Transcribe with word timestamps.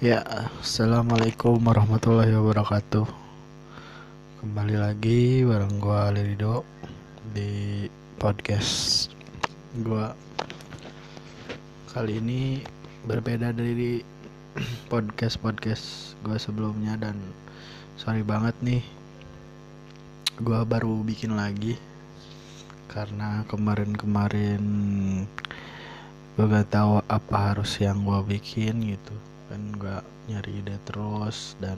Ya, 0.00 0.24
assalamualaikum 0.64 1.60
warahmatullahi 1.60 2.32
wabarakatuh. 2.32 3.04
Kembali 4.40 4.80
lagi 4.80 5.44
bareng 5.44 5.76
gua 5.76 6.08
Lirido 6.08 6.64
di 7.36 7.84
podcast 8.16 9.12
gua. 9.84 10.16
Kali 11.92 12.16
ini 12.16 12.64
berbeda 13.04 13.52
dari 13.52 14.00
podcast 14.88 15.36
podcast 15.36 16.16
gua 16.24 16.40
sebelumnya 16.40 16.96
dan 16.96 17.20
sorry 18.00 18.24
banget 18.24 18.56
nih, 18.64 18.80
gua 20.40 20.64
baru 20.64 21.04
bikin 21.04 21.36
lagi 21.36 21.76
karena 22.88 23.44
kemarin-kemarin 23.52 24.64
gue 26.40 26.46
gak 26.48 26.72
tahu 26.72 27.04
apa 27.04 27.52
harus 27.52 27.76
yang 27.76 28.00
gue 28.00 28.40
bikin 28.40 28.96
gitu 28.96 29.29
kan 29.50 29.62
gue 29.74 29.96
nyari 30.30 30.62
ide 30.62 30.78
terus 30.86 31.58
dan 31.58 31.76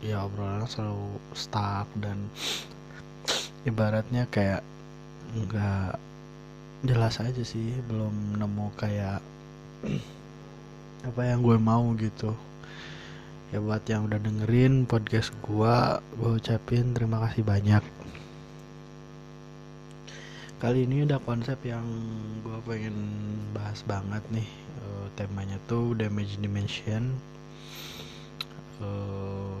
ya 0.00 0.24
obrolan 0.24 0.64
selalu 0.64 1.20
stuck 1.36 1.84
dan 2.00 2.16
ibaratnya 3.68 4.24
kayak 4.32 4.64
nggak 5.36 6.00
jelas 6.88 7.20
aja 7.20 7.42
sih 7.44 7.76
belum 7.92 8.40
nemu 8.40 8.66
kayak 8.80 9.20
apa 11.08 11.20
yang 11.22 11.44
gue 11.44 11.58
mau 11.60 11.84
gitu. 12.00 12.32
Ya 13.48 13.64
buat 13.64 13.84
yang 13.88 14.08
udah 14.08 14.20
dengerin 14.20 14.84
podcast 14.84 15.32
gue 15.44 15.76
gue 16.20 16.30
ucapin 16.36 16.92
terima 16.92 17.24
kasih 17.28 17.44
banyak 17.44 17.80
kali 20.58 20.90
ini 20.90 21.06
udah 21.06 21.22
konsep 21.22 21.54
yang 21.62 21.86
gue 22.42 22.58
pengen 22.66 22.98
bahas 23.54 23.78
banget 23.86 24.22
nih. 24.34 24.48
Uh, 24.82 25.06
temanya 25.14 25.54
tuh 25.70 25.94
damage 25.94 26.34
dimension. 26.42 27.14
Uh, 28.82 29.54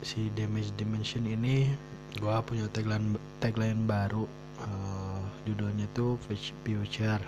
si 0.00 0.32
damage 0.32 0.72
dimension 0.80 1.20
ini 1.28 1.68
gue 2.16 2.34
punya 2.48 2.64
tagline 2.72 3.12
tagline 3.44 3.84
baru. 3.84 4.24
Uh, 4.56 5.20
judulnya 5.44 5.84
tuh 5.92 6.16
future. 6.64 7.20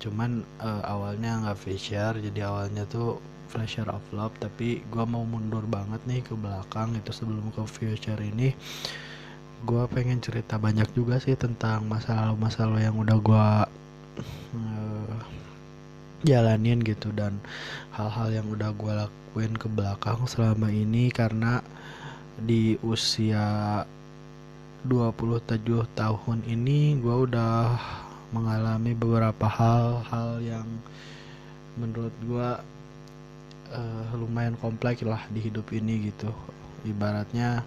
Cuman 0.00 0.40
uh, 0.64 0.80
awalnya 0.88 1.44
nggak 1.44 1.60
future 1.60 2.16
jadi 2.16 2.48
awalnya 2.48 2.88
tuh 2.88 3.20
flasher 3.52 3.84
of 3.92 4.04
love. 4.16 4.32
Tapi 4.40 4.80
gue 4.80 5.04
mau 5.04 5.28
mundur 5.28 5.68
banget 5.68 6.00
nih 6.08 6.24
ke 6.24 6.32
belakang 6.32 6.96
itu 6.96 7.12
sebelum 7.12 7.52
ke 7.52 7.68
future 7.68 8.20
ini 8.24 8.56
gue 9.62 9.82
pengen 9.94 10.18
cerita 10.18 10.58
banyak 10.58 10.90
juga 10.92 11.22
sih 11.22 11.38
tentang 11.38 11.86
masa 11.86 12.18
lalu 12.18 12.36
masa 12.42 12.66
lalu 12.66 12.82
yang 12.82 12.96
udah 12.98 13.18
gue 13.22 13.48
uh, 14.58 15.16
jalanin 16.26 16.82
gitu 16.82 17.14
dan 17.14 17.38
hal-hal 17.94 18.42
yang 18.42 18.46
udah 18.50 18.74
gue 18.74 18.92
lakuin 18.92 19.54
ke 19.54 19.70
belakang 19.70 20.18
selama 20.26 20.72
ini 20.72 21.12
karena 21.14 21.62
di 22.40 22.74
usia 22.82 23.84
27 24.84 25.64
tahun 25.96 26.38
ini 26.44 26.98
gue 27.00 27.16
udah 27.30 27.78
mengalami 28.34 28.92
beberapa 28.92 29.46
hal-hal 29.46 30.42
yang 30.42 30.66
menurut 31.78 32.12
gue 32.26 32.50
uh, 33.72 34.06
lumayan 34.18 34.58
kompleks 34.58 35.00
lah 35.06 35.22
di 35.30 35.40
hidup 35.40 35.70
ini 35.70 36.10
gitu. 36.10 36.28
Ibaratnya 36.84 37.64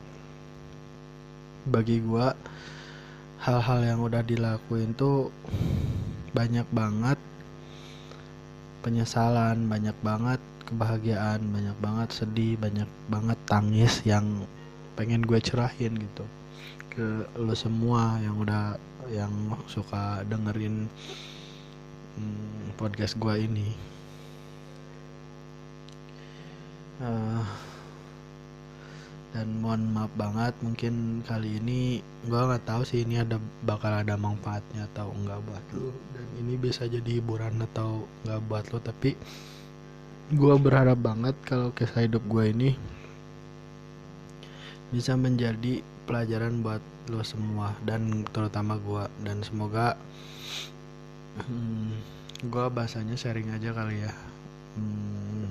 bagi 1.68 2.02
gue 2.02 2.28
hal-hal 3.44 3.80
yang 3.84 4.00
udah 4.02 4.24
dilakuin 4.24 4.96
tuh 4.96 5.30
banyak 6.34 6.66
banget 6.74 7.20
penyesalan 8.82 9.68
banyak 9.68 9.96
banget 10.00 10.42
kebahagiaan 10.68 11.44
banyak 11.52 11.78
banget 11.80 12.10
sedih 12.12 12.56
banyak 12.60 12.90
banget 13.12 13.40
tangis 13.48 14.04
yang 14.04 14.26
pengen 14.96 15.24
gue 15.24 15.40
cerahin 15.40 15.96
gitu 15.96 16.26
ke 16.92 17.30
lo 17.38 17.54
semua 17.54 18.18
yang 18.26 18.42
udah 18.42 18.74
yang 19.14 19.32
suka 19.70 20.26
dengerin 20.28 20.90
hmm, 22.18 22.76
podcast 22.76 23.16
gue 23.16 23.36
ini. 23.38 23.70
Uh, 26.98 27.46
dan 29.38 29.62
mohon 29.62 29.94
maaf 29.94 30.10
banget 30.18 30.58
mungkin 30.66 31.22
kali 31.22 31.62
ini 31.62 32.02
gue 32.26 32.42
nggak 32.42 32.66
tahu 32.66 32.82
sih 32.82 33.06
ini 33.06 33.22
ada 33.22 33.38
bakal 33.62 33.94
ada 33.94 34.18
manfaatnya 34.18 34.90
atau 34.90 35.14
enggak 35.14 35.38
buat 35.46 35.66
lo 35.78 35.94
dan 36.18 36.26
ini 36.42 36.58
bisa 36.58 36.90
jadi 36.90 37.22
hiburan 37.22 37.62
atau 37.70 38.10
enggak 38.26 38.42
buat 38.50 38.66
lo 38.74 38.82
tapi 38.82 39.14
gue 40.34 40.56
berharap 40.58 40.98
banget 40.98 41.38
kalau 41.46 41.70
kisah 41.70 42.10
hidup 42.10 42.26
gue 42.26 42.50
ini 42.50 42.70
bisa 44.90 45.14
menjadi 45.14 45.86
pelajaran 46.10 46.66
buat 46.66 46.82
lo 47.14 47.22
semua 47.22 47.78
dan 47.86 48.26
terutama 48.34 48.82
gue 48.82 49.06
dan 49.22 49.46
semoga 49.46 49.94
hmm, 51.46 51.94
gue 52.50 52.66
bahasanya 52.74 53.14
sharing 53.14 53.54
aja 53.54 53.70
kali 53.70 54.02
ya. 54.02 54.14
Hmm, 54.74 55.50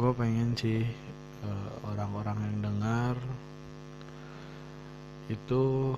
gue 0.00 0.10
pengen 0.16 0.56
sih 0.56 0.88
orang-orang 1.86 2.38
uh, 2.38 2.44
yang 2.46 2.58
dengar 2.62 3.16
itu 5.30 5.94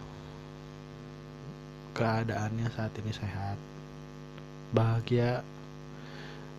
keadaannya 1.94 2.68
saat 2.74 2.90
ini 2.98 3.12
sehat, 3.14 3.58
bahagia, 4.74 5.46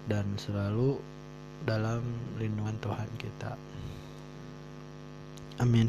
dan 0.07 0.25
selalu 0.39 0.95
dalam 1.67 2.01
lindungan 2.39 2.77
Tuhan 2.79 3.09
kita. 3.19 3.53
Amin. 5.59 5.87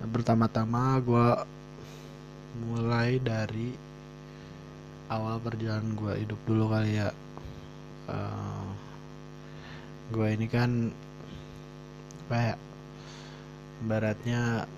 Pertama-tama 0.00 0.96
gue 1.04 1.28
mulai 2.68 3.20
dari 3.20 3.76
awal 5.12 5.36
perjalanan 5.44 5.92
gue 5.98 6.12
hidup 6.24 6.40
dulu 6.48 6.72
kali 6.72 7.00
ya. 7.00 7.10
Uh, 8.08 8.14
eh, 8.16 8.68
gue 10.10 10.28
ini 10.40 10.46
kan 10.48 10.70
kayak 12.30 12.58
baratnya 13.82 14.70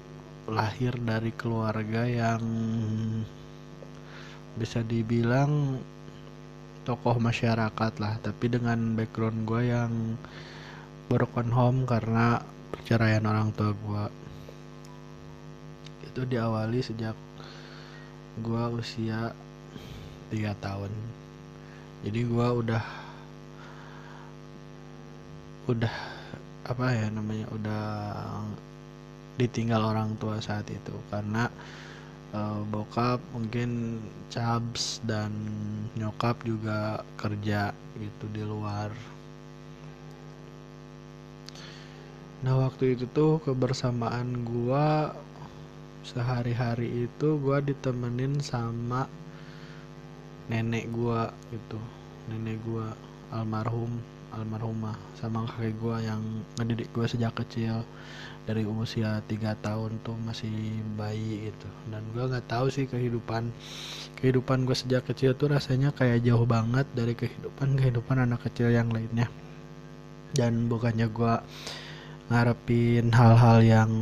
lahir 0.48 0.96
dari 0.96 1.30
keluarga 1.36 2.08
yang 2.08 2.40
bisa 4.56 4.80
dibilang 4.80 5.76
tokoh 6.88 7.20
masyarakat 7.20 7.92
lah. 8.00 8.16
Tapi 8.24 8.46
dengan 8.48 8.96
background 8.96 9.44
gue 9.44 9.62
yang 9.68 9.92
broken 11.12 11.52
home 11.52 11.84
karena 11.84 12.41
perceraian 12.72 13.28
orang 13.28 13.52
tua 13.52 13.76
gue 13.76 14.04
itu 16.08 16.24
diawali 16.24 16.80
sejak 16.80 17.16
gue 18.41 18.64
usia 18.80 19.36
3 20.32 20.56
tahun. 20.56 20.92
Jadi 22.02 22.20
gue 22.24 22.48
udah 22.48 22.84
udah 25.70 26.22
apa 26.72 26.88
ya 26.97 27.06
namanya 27.12 27.47
udah 27.53 27.84
ditinggal 29.37 29.84
orang 29.84 30.16
tua 30.16 30.41
saat 30.41 30.65
itu. 30.72 30.97
Karena 31.12 31.53
uh, 32.33 32.60
bokap 32.72 33.21
mungkin 33.37 34.00
cabs 34.33 35.05
dan 35.05 35.33
nyokap 36.00 36.41
juga 36.49 37.05
kerja 37.21 37.77
gitu 38.00 38.25
di 38.33 38.43
luar. 38.43 38.88
Nah 42.43 42.59
waktu 42.59 42.99
itu 42.99 43.06
tuh 43.12 43.39
kebersamaan 43.44 44.43
gua 44.43 45.15
sehari-hari 46.03 47.06
itu 47.06 47.39
gua 47.39 47.62
ditemenin 47.62 48.43
sama 48.43 49.06
nenek 50.50 50.91
gua 50.91 51.31
gitu 51.54 51.78
nenek 52.27 52.59
gua 52.66 52.91
almarhum 53.31 54.03
almarhumah 54.32 54.97
sama 55.16 55.45
kakek 55.45 55.77
gue 55.77 55.97
yang 56.09 56.22
ngedidik 56.59 56.89
gue 56.97 57.06
sejak 57.06 57.33
kecil. 57.36 57.84
Dari 58.42 58.66
usia 58.66 59.22
tiga 59.30 59.54
tahun 59.62 60.03
tuh 60.03 60.18
masih 60.27 60.51
bayi 60.98 61.47
itu 61.54 61.68
dan 61.95 62.03
gue 62.10 62.27
nggak 62.27 62.51
tahu 62.51 62.74
sih 62.74 62.91
kehidupan 62.91 63.54
kehidupan 64.18 64.66
gue 64.66 64.74
sejak 64.74 65.06
kecil 65.06 65.39
tuh 65.39 65.54
rasanya 65.54 65.95
kayak 65.95 66.27
jauh 66.27 66.42
banget 66.42 66.83
dari 66.91 67.15
kehidupan 67.15 67.78
kehidupan 67.78 68.18
anak 68.18 68.42
kecil 68.42 68.74
yang 68.74 68.91
lainnya. 68.91 69.30
Dan 70.34 70.66
bukannya 70.66 71.06
gue 71.06 71.34
ngarepin 72.34 73.15
hal-hal 73.15 73.59
yang 73.62 73.92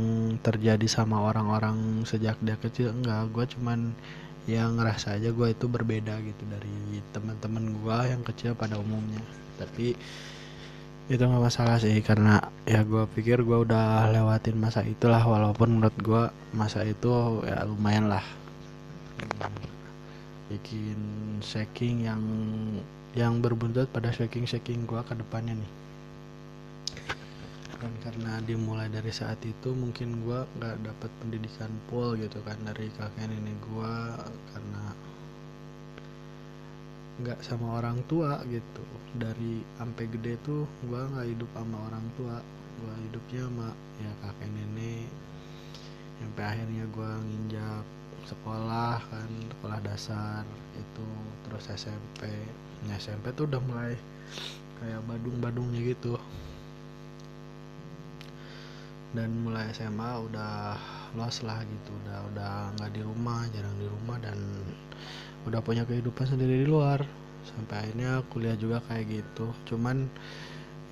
terjadi 0.41 0.87
sama 0.89 1.21
orang-orang 1.21 2.01
sejak 2.09 2.39
dia 2.41 2.57
kecil 2.57 2.89
enggak. 2.97 3.29
Gue 3.29 3.45
cuman 3.45 3.93
yang 4.49 4.73
ngerasa 4.73 5.21
aja 5.21 5.29
gue 5.29 5.47
itu 5.53 5.69
berbeda 5.69 6.17
gitu 6.25 6.43
dari 6.49 6.97
teman-teman 7.13 7.77
gue 7.77 7.97
yang 8.09 8.21
kecil 8.25 8.57
pada 8.57 8.81
umumnya 8.81 9.21
tapi 9.61 9.93
itu 11.11 11.19
nggak 11.19 11.43
masalah 11.43 11.75
sih 11.75 11.99
karena 11.99 12.39
ya 12.63 12.87
gue 12.87 13.03
pikir 13.11 13.43
gue 13.43 13.67
udah 13.67 14.07
lewatin 14.15 14.55
masa 14.55 14.79
itulah 14.79 15.19
walaupun 15.19 15.75
menurut 15.75 15.95
gue 15.99 16.23
masa 16.55 16.87
itu 16.87 17.43
ya 17.43 17.67
lumayan 17.67 18.07
lah. 18.07 18.23
Bikin 20.47 20.99
shaking 21.43 22.07
yang 22.07 22.23
yang 23.11 23.43
berbuntut 23.43 23.91
pada 23.91 24.07
shaking 24.15 24.47
shaking 24.47 24.87
gue 24.87 25.03
ke 25.03 25.13
depannya 25.19 25.59
nih. 25.59 25.71
Dan 27.81 27.91
karena 28.05 28.39
dimulai 28.47 28.87
dari 28.87 29.11
saat 29.11 29.41
itu 29.43 29.73
mungkin 29.75 30.23
gue 30.23 30.39
nggak 30.61 30.75
dapat 30.85 31.11
pendidikan 31.19 31.71
full 31.91 32.15
gitu 32.15 32.39
kan 32.47 32.55
dari 32.63 32.87
kakek 32.95 33.25
nenek 33.27 33.57
gue 33.67 33.95
karena 34.53 34.83
nggak 37.21 37.39
sama 37.45 37.77
orang 37.77 38.01
tua 38.09 38.41
gitu. 38.49 38.83
Dari 39.15 39.61
sampai 39.77 40.05
gede 40.09 40.33
tuh 40.41 40.65
gue 40.89 41.01
nggak 41.01 41.27
hidup 41.29 41.49
sama 41.53 41.77
orang 41.87 42.05
tua. 42.17 42.37
Gue 42.81 42.93
hidupnya 43.07 43.41
sama 43.45 43.69
ya 44.01 44.11
kakek 44.25 44.49
nenek. 44.49 45.09
Sampai 46.17 46.43
akhirnya 46.45 46.83
gue 46.89 47.11
nginjak 47.29 47.83
sekolah 48.25 48.97
kan 49.09 49.29
sekolah 49.57 49.79
dasar 49.85 50.43
itu. 50.73 51.07
Terus 51.45 51.65
SMP 51.77 52.29
ya 52.89 52.97
SMP 52.97 53.29
tuh 53.37 53.45
udah 53.45 53.61
mulai 53.69 53.93
kayak 54.81 55.01
badung-badungnya 55.05 55.81
gitu. 55.93 56.17
Dan 59.11 59.43
mulai 59.43 59.69
SMA 59.75 60.09
udah 60.25 60.79
los 61.13 61.37
lah 61.45 61.61
gitu. 61.61 61.91
Udah 62.05 62.19
udah 62.33 62.53
nggak 62.79 62.91
di 62.95 63.01
rumah 63.05 63.45
jarang 63.53 63.75
di 63.77 63.85
rumah 63.85 64.17
dan 64.23 64.39
udah 65.49 65.61
punya 65.63 65.83
kehidupan 65.87 66.25
sendiri 66.29 66.65
di 66.65 66.67
luar. 66.69 67.01
Sampai 67.41 67.87
akhirnya 67.87 68.21
kuliah 68.29 68.53
juga 68.57 68.83
kayak 68.85 69.05
gitu. 69.09 69.49
Cuman 69.73 70.05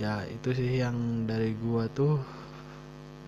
ya 0.01 0.24
itu 0.30 0.56
sih 0.56 0.81
yang 0.81 0.96
dari 1.30 1.54
gua 1.60 1.86
tuh 1.94 2.18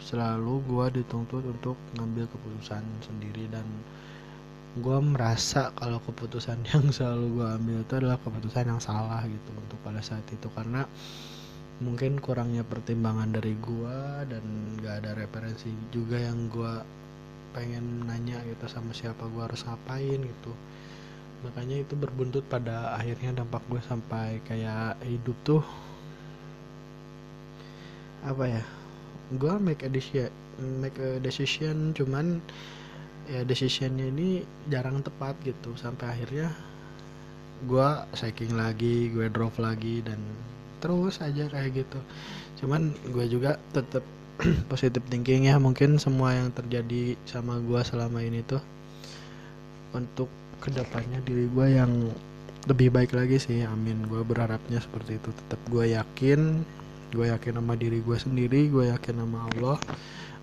selalu 0.01 0.65
gua 0.65 0.89
dituntut 0.89 1.45
untuk 1.45 1.77
ngambil 1.97 2.25
keputusan 2.29 2.81
sendiri. 3.06 3.45
Dan 3.53 3.65
gua 4.81 4.97
merasa 5.03 5.69
kalau 5.77 6.01
keputusan 6.01 6.57
yang 6.73 6.89
selalu 6.89 7.25
gua 7.38 7.47
ambil 7.59 7.85
itu 7.85 7.94
adalah 7.97 8.18
keputusan 8.21 8.65
yang 8.71 8.81
salah 8.81 9.21
gitu 9.27 9.50
untuk 9.53 9.77
pada 9.85 10.01
saat 10.01 10.25
itu. 10.33 10.47
Karena 10.57 10.81
mungkin 11.81 12.21
kurangnya 12.21 12.62
pertimbangan 12.65 13.33
dari 13.33 13.57
gua 13.57 14.21
dan 14.29 14.41
gak 14.85 15.01
ada 15.01 15.18
referensi 15.18 15.69
juga 15.89 16.18
yang 16.18 16.45
gua 16.50 16.85
pengen 17.51 18.06
nanya 18.07 18.39
gitu 18.47 18.65
sama 18.69 18.94
siapa 18.94 19.27
gua 19.33 19.50
harus 19.50 19.65
ngapain 19.65 20.21
gitu 20.21 20.53
makanya 21.41 21.81
itu 21.81 21.93
berbuntut 21.97 22.45
pada 22.45 22.93
akhirnya 22.95 23.41
dampak 23.41 23.61
gue 23.69 23.81
sampai 23.85 24.41
kayak 24.45 24.97
hidup 25.05 25.38
tuh 25.41 25.63
apa 28.21 28.45
ya 28.45 28.63
gue 29.33 29.53
make 29.57 29.81
a 29.81 29.89
decision 29.89 30.29
make 30.61 30.97
a 31.01 31.17
decision 31.17 31.95
cuman 31.97 32.38
ya 33.29 33.47
decisionnya 33.47 34.11
ini 34.11 34.43
jarang 34.67 34.99
tepat 34.99 35.38
gitu. 35.45 35.71
Sampai 35.79 36.11
akhirnya 36.11 36.51
gue 37.63 37.89
shaking 38.17 38.57
lagi 38.57 39.13
gue 39.13 39.29
drop 39.29 39.55
lagi 39.61 40.01
dan 40.01 40.17
terus 40.81 41.21
aja 41.23 41.45
kayak 41.47 41.85
gitu. 41.85 41.99
Cuman 42.63 42.91
gue 43.13 43.25
juga 43.29 43.55
tetap 43.71 44.01
positive 44.71 45.05
thinking 45.07 45.47
ya 45.47 45.61
mungkin 45.61 46.01
semua 46.01 46.33
yang 46.33 46.49
terjadi 46.51 47.15
sama 47.29 47.61
gue 47.61 47.81
selama 47.85 48.19
ini 48.25 48.41
tuh 48.44 48.61
untuk 49.94 50.27
ke 50.61 50.69
depannya 50.69 51.19
diri 51.25 51.49
gue 51.49 51.67
yang 51.73 51.91
lebih 52.69 52.93
baik 52.93 53.17
lagi 53.17 53.41
sih 53.41 53.65
amin. 53.65 54.05
Gue 54.05 54.21
berharapnya 54.21 54.77
seperti 54.77 55.17
itu. 55.17 55.33
Tetap 55.33 55.59
gue 55.67 55.97
yakin 55.97 56.61
gue 57.11 57.27
yakin 57.27 57.59
sama 57.59 57.75
diri 57.75 57.99
gue 57.99 58.17
sendiri 58.21 58.69
gue 58.69 58.93
yakin 58.93 59.25
sama 59.25 59.49
Allah. 59.51 59.77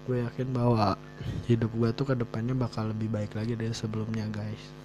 Gue 0.04 0.26
yakin 0.26 0.50
bahwa 0.50 0.98
hidup 1.46 1.70
gue 1.70 1.90
tuh 1.94 2.06
ke 2.10 2.14
depannya 2.18 2.58
bakal 2.58 2.90
lebih 2.90 3.08
baik 3.08 3.38
lagi 3.38 3.54
dari 3.54 3.70
sebelumnya 3.70 4.26
guys. 4.34 4.78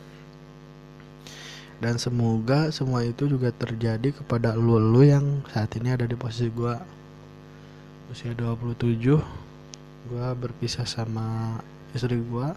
Dan 1.84 2.00
semoga 2.00 2.72
semua 2.72 3.04
itu 3.04 3.28
juga 3.28 3.52
terjadi 3.52 4.16
kepada 4.16 4.56
lu 4.56 4.80
lu 4.80 5.04
yang 5.04 5.44
saat 5.52 5.68
ini 5.76 5.92
ada 5.92 6.08
di 6.08 6.16
posisi 6.16 6.48
gua. 6.48 6.80
Usia 8.08 8.32
27 8.32 9.20
gua 10.08 10.32
berpisah 10.32 10.88
sama 10.88 11.60
istri 11.92 12.24
gua. 12.24 12.56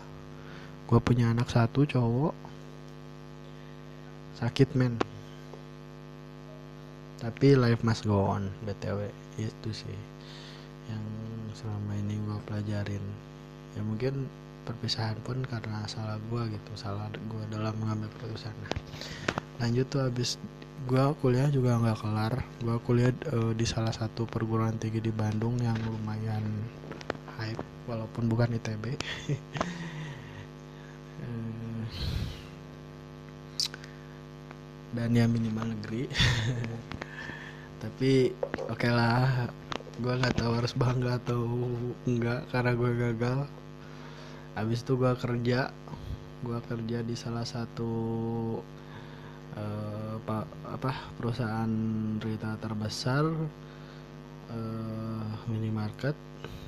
Gua 0.87 1.02
punya 1.02 1.34
anak 1.34 1.50
satu 1.50 1.82
cowok 1.82 2.46
sakit 4.37 4.69
men. 4.77 4.94
Tapi 7.17 7.56
life 7.56 7.81
must 7.81 8.05
go 8.05 8.29
on 8.29 8.53
btw 8.69 9.09
itu 9.41 9.71
sih 9.73 9.99
yang 10.87 11.03
selama 11.56 11.93
ini 11.97 12.21
gua 12.29 12.38
pelajarin. 12.44 13.03
Ya 13.77 13.81
mungkin 13.85 14.29
perpisahan 14.67 15.17
pun 15.23 15.47
karena 15.47 15.87
salah 15.87 16.19
gue 16.19 16.43
gitu 16.50 16.73
salah 16.75 17.06
gue 17.15 17.43
dalam 17.55 17.73
mengambil 17.79 18.11
keputusan. 18.19 18.50
Nah 18.50 18.73
lanjut 19.62 19.87
tuh 19.88 20.03
habis 20.05 20.37
gue 20.91 21.05
kuliah 21.23 21.49
juga 21.49 21.79
nggak 21.79 21.99
kelar. 22.03 22.35
Gue 22.61 22.77
kuliah 22.83 23.12
uh, 23.33 23.55
di 23.55 23.65
salah 23.65 23.94
satu 23.94 24.27
perguruan 24.27 24.77
tinggi 24.77 24.99
di 25.00 25.15
Bandung 25.15 25.56
yang 25.62 25.79
lumayan 25.87 26.43
hype 27.38 27.62
walaupun 27.87 28.27
bukan 28.27 28.59
ITB 28.59 28.85
dan 34.97 35.13
ya 35.13 35.29
minimal 35.29 35.77
negeri. 35.77 36.09
Tapi 37.85 38.33
oke 38.67 38.73
okay 38.73 38.91
lah. 38.91 39.53
Gue 40.01 40.13
nggak 40.13 40.41
tahu 40.41 40.53
harus 40.57 40.73
bangga 40.73 41.21
atau 41.21 41.45
enggak 42.09 42.49
karena 42.49 42.73
gue 42.73 42.91
gagal. 42.97 43.39
Habis 44.57 44.81
itu 44.81 44.97
gue 44.97 45.13
kerja. 45.21 45.69
Gue 46.41 46.59
kerja 46.65 46.99
di 47.05 47.13
salah 47.13 47.45
satu 47.45 47.93
uh, 49.57 50.17
apa, 50.65 50.93
perusahaan 51.21 51.73
retail 52.21 52.57
terbesar 52.61 53.25
uh, 54.49 55.29
minimarket 55.53 56.17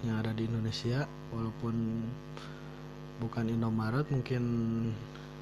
yang 0.04 0.20
ada 0.20 0.36
di 0.36 0.44
Indonesia. 0.44 1.08
Walaupun 1.32 1.74
bukan 3.18 3.44
Indomaret 3.50 4.06
mungkin 4.12 4.44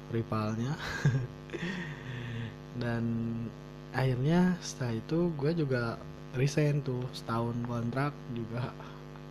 rivalnya 0.09 0.73
dan 2.77 3.03
akhirnya 3.93 4.53
setelah 4.61 4.93
itu 4.97 5.19
gue 5.37 5.51
juga 5.57 5.97
resign 6.37 6.85
tuh 6.85 7.01
setahun 7.13 7.57
kontrak 7.65 8.13
juga 8.37 8.69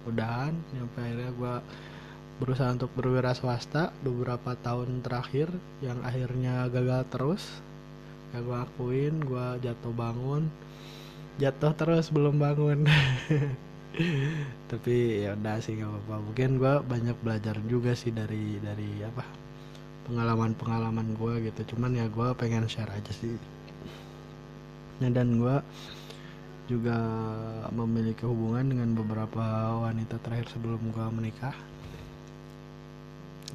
udahan 0.07 0.55
sampai 0.75 1.03
akhirnya 1.11 1.31
gue 1.35 1.55
berusaha 2.37 2.69
untuk 2.69 2.93
berwira 2.93 3.33
swasta 3.33 3.91
beberapa 4.05 4.53
tahun 4.61 5.01
terakhir 5.01 5.49
yang 5.81 5.99
akhirnya 6.05 6.69
gagal 6.69 7.03
terus. 7.09 7.43
Ya 8.35 8.45
gue 8.45 8.59
akuin 8.59 9.25
gue 9.25 9.47
jatuh 9.65 9.95
bangun. 9.97 10.53
Jatuh 11.41 11.73
terus 11.79 12.13
belum 12.13 12.37
bangun. 12.37 12.85
Tapi 14.71 15.25
ya 15.25 15.33
udah 15.33 15.57
sih 15.65 15.81
gak 15.81 15.89
apa-apa. 15.89 16.15
Mungkin 16.29 16.51
gue 16.61 16.75
banyak 16.85 17.17
belajar 17.25 17.57
juga 17.65 17.97
sih 17.97 18.13
dari 18.13 18.61
dari 18.61 19.01
apa 19.01 19.46
pengalaman 20.07 20.55
pengalaman 20.55 21.19
gue 21.19 21.51
gitu. 21.51 21.75
Cuman 21.75 21.99
ya 21.99 22.07
gue 22.07 22.29
pengen 22.39 22.71
share 22.71 22.91
aja 22.95 23.13
sih. 23.13 23.35
Ya, 25.03 25.11
dan 25.13 25.43
gue 25.43 25.57
juga 26.67 26.99
memiliki 27.75 28.25
hubungan 28.27 28.71
dengan 28.71 28.95
beberapa 28.95 29.45
wanita 29.87 30.19
terakhir 30.23 30.51
sebelum 30.55 30.81
gue 30.95 31.07
menikah 31.11 31.55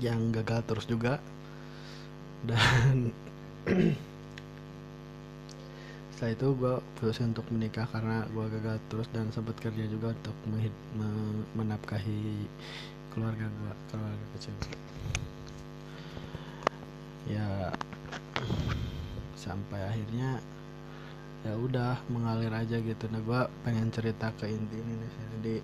yang 0.04 0.30
gagal 0.36 0.62
terus 0.68 0.86
juga. 0.86 1.24
Dan 2.44 3.16
setelah 6.22 6.38
itu 6.38 6.48
gue 6.54 6.76
putusin 7.02 7.34
untuk 7.34 7.50
menikah 7.50 7.90
karena 7.90 8.22
gue 8.30 8.46
gagal 8.46 8.78
terus 8.94 9.10
dan 9.10 9.26
sempat 9.34 9.58
kerja 9.58 9.90
juga 9.90 10.14
untuk 10.14 10.38
menafkahi 11.58 12.46
keluarga 13.10 13.50
gue 13.50 13.74
keluarga 13.90 14.26
kecil 14.38 14.54
ya 17.32 17.72
sampai 19.40 19.80
akhirnya 19.88 20.38
ya 21.42 21.54
udah 21.58 21.98
mengalir 22.14 22.54
aja 22.54 22.78
gitu. 22.78 23.10
Nah 23.10 23.22
gue 23.24 23.42
pengen 23.66 23.90
cerita 23.90 24.30
ke 24.38 24.46
inti 24.46 24.78
ini 24.78 24.94
nih 24.94 25.12
jadi 25.40 25.56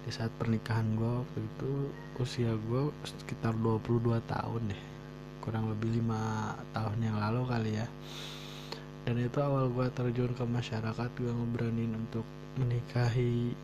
di 0.00 0.10
saat 0.12 0.30
pernikahan 0.38 0.96
gue 0.96 1.12
waktu 1.24 1.40
itu 1.42 1.70
usia 2.22 2.54
gue 2.54 2.94
sekitar 3.02 3.56
22 3.58 4.20
tahun 4.30 4.62
deh. 4.70 4.82
Kurang 5.40 5.72
lebih 5.72 5.98
lima 5.98 6.54
tahun 6.76 6.98
yang 7.00 7.16
lalu 7.18 7.42
kali 7.48 7.70
ya. 7.80 7.88
Dan 9.08 9.16
itu 9.18 9.38
awal 9.40 9.72
gue 9.72 9.86
terjun 9.96 10.30
ke 10.36 10.44
masyarakat 10.44 11.10
gue 11.16 11.32
ngeberanin 11.32 11.96
untuk 11.96 12.24
menikahi 12.60 13.56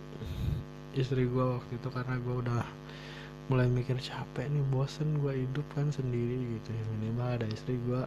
istri 0.96 1.28
gue 1.28 1.46
waktu 1.60 1.72
itu 1.76 1.88
karena 1.92 2.16
gue 2.16 2.34
udah 2.40 2.64
mulai 3.46 3.70
mikir 3.70 3.94
capek 4.02 4.50
nih 4.50 4.64
bosen 4.74 5.22
gue 5.22 5.46
hidup 5.46 5.66
kan 5.78 5.86
sendiri 5.94 6.58
gitu 6.58 6.68
ya. 6.74 6.84
Minimal 6.98 7.28
ada 7.38 7.46
istri 7.46 7.78
gue 7.86 8.02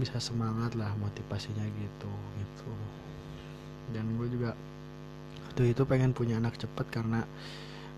bisa 0.00 0.16
semangat 0.16 0.72
lah 0.80 0.88
motivasinya 0.96 1.64
gitu 1.64 2.12
gitu. 2.40 2.72
Dan 3.92 4.16
gue 4.16 4.28
juga 4.32 4.56
waktu 5.44 5.76
itu 5.76 5.82
pengen 5.84 6.16
punya 6.16 6.40
anak 6.40 6.56
cepet 6.56 6.86
karena 6.88 7.20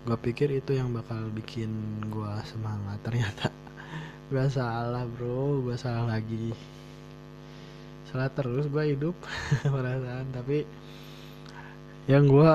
gue 0.03 0.17
pikir 0.19 0.51
itu 0.51 0.75
yang 0.75 0.91
bakal 0.91 1.31
bikin 1.31 1.71
gue 2.11 2.33
semangat. 2.43 2.99
Ternyata 3.07 3.47
gue 4.31 4.45
salah 4.51 5.07
bro. 5.07 5.63
Gue 5.63 5.79
salah 5.79 6.19
lagi. 6.19 6.51
Salah 8.11 8.27
terus 8.35 8.67
gue 8.67 8.83
hidup 8.83 9.15
perasaan. 9.63 10.27
Tapi 10.35 10.67
yang 12.11 12.27
gue 12.27 12.51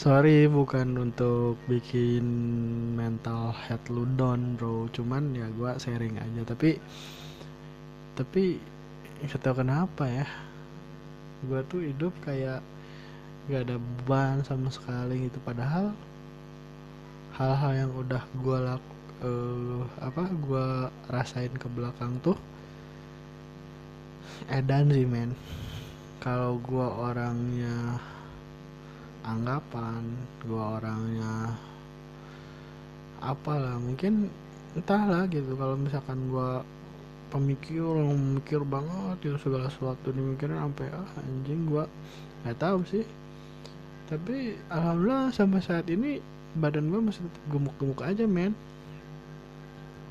sorry 0.00 0.48
bukan 0.48 0.96
untuk 0.96 1.60
bikin 1.68 2.24
mental 2.96 3.52
head 3.52 3.84
lu 3.92 4.08
down 4.16 4.56
bro. 4.56 4.88
Cuman 4.96 5.36
ya 5.36 5.44
gue 5.52 5.76
sharing 5.76 6.16
aja. 6.16 6.40
Tapi 6.48 6.80
tapi 8.16 8.56
gak 9.28 9.44
tau 9.44 9.52
kenapa 9.60 10.08
ya. 10.08 10.24
Gue 11.44 11.60
tuh 11.68 11.84
hidup 11.84 12.16
kayak 12.24 12.64
gak 13.52 13.68
ada 13.68 13.76
beban 13.76 14.40
sama 14.40 14.72
sekali 14.72 15.28
gitu. 15.28 15.36
Padahal 15.44 15.92
hal-hal 17.36 17.72
yang 17.84 17.92
udah 17.92 18.24
gue 18.40 18.56
lak 18.56 18.84
uh, 19.20 19.84
apa 20.00 20.32
gue 20.32 20.66
rasain 21.12 21.52
ke 21.60 21.68
belakang 21.76 22.16
tuh 22.24 22.40
edan 24.48 24.88
sih 24.88 25.04
men. 25.04 25.36
Kalau 26.24 26.56
gue 26.56 26.88
orangnya 26.88 28.00
anggapan 29.24 30.02
gue 30.44 30.60
orangnya 30.60 31.54
apalah 33.20 33.76
mungkin 33.76 34.32
entahlah 34.74 35.28
gitu. 35.28 35.52
Kalau 35.56 35.76
misalkan 35.76 36.18
gue 36.32 36.50
pemikir 37.30 37.84
mikir 38.18 38.60
banget 38.66 39.18
ya 39.22 39.34
segala 39.38 39.70
sesuatu 39.70 40.10
dimikirin 40.10 40.58
sampai 40.58 40.90
ah 40.90 41.10
anjing 41.22 41.68
gue 41.68 41.84
nggak 42.42 42.58
tahu 42.58 42.80
sih. 42.88 43.04
Tapi 44.10 44.58
alhamdulillah 44.66 45.30
sampai 45.30 45.60
saat 45.62 45.86
ini 45.86 46.18
badan 46.58 46.90
gue 46.90 46.98
masih 46.98 47.22
tetap 47.22 47.44
gemuk-gemuk 47.52 48.00
aja 48.02 48.24
men. 48.26 48.56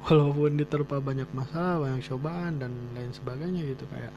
Walaupun 0.08 0.56
diterpa 0.56 1.04
banyak 1.04 1.28
masalah 1.36 1.84
banyak 1.84 2.08
cobaan 2.08 2.64
dan 2.64 2.72
lain 2.96 3.12
sebagainya 3.12 3.68
gitu 3.68 3.84
kayak 3.92 4.16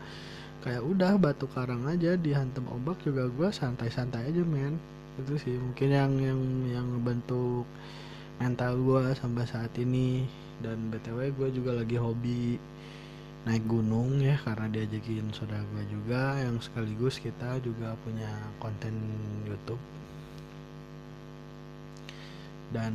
kayak 0.63 0.83
udah 0.87 1.19
batu 1.19 1.51
karang 1.51 1.85
aja 1.91 2.15
dihantam 2.15 2.65
ombak 2.71 3.03
juga 3.03 3.27
gue 3.27 3.49
santai-santai 3.51 4.31
aja 4.31 4.43
men. 4.47 4.79
Itu 5.19 5.37
sih 5.37 5.59
mungkin 5.59 5.91
yang 5.93 6.13
yang 6.23 6.41
yang 6.71 6.89
bentuk 7.03 7.67
mental 8.39 8.79
gue 8.79 9.03
sampai 9.19 9.45
saat 9.45 9.75
ini. 9.77 10.25
Dan 10.63 10.95
btw 10.95 11.35
gue 11.35 11.49
juga 11.51 11.75
lagi 11.75 11.99
hobi 11.99 12.57
naik 13.43 13.67
gunung 13.67 14.23
ya 14.23 14.39
karena 14.47 14.71
diajakin 14.71 15.35
saudara 15.35 15.67
gue 15.75 15.85
juga 15.91 16.39
yang 16.39 16.63
sekaligus 16.63 17.19
kita 17.19 17.59
juga 17.61 17.99
punya 18.07 18.31
konten 18.63 18.95
YouTube. 19.45 19.83
Dan 22.71 22.95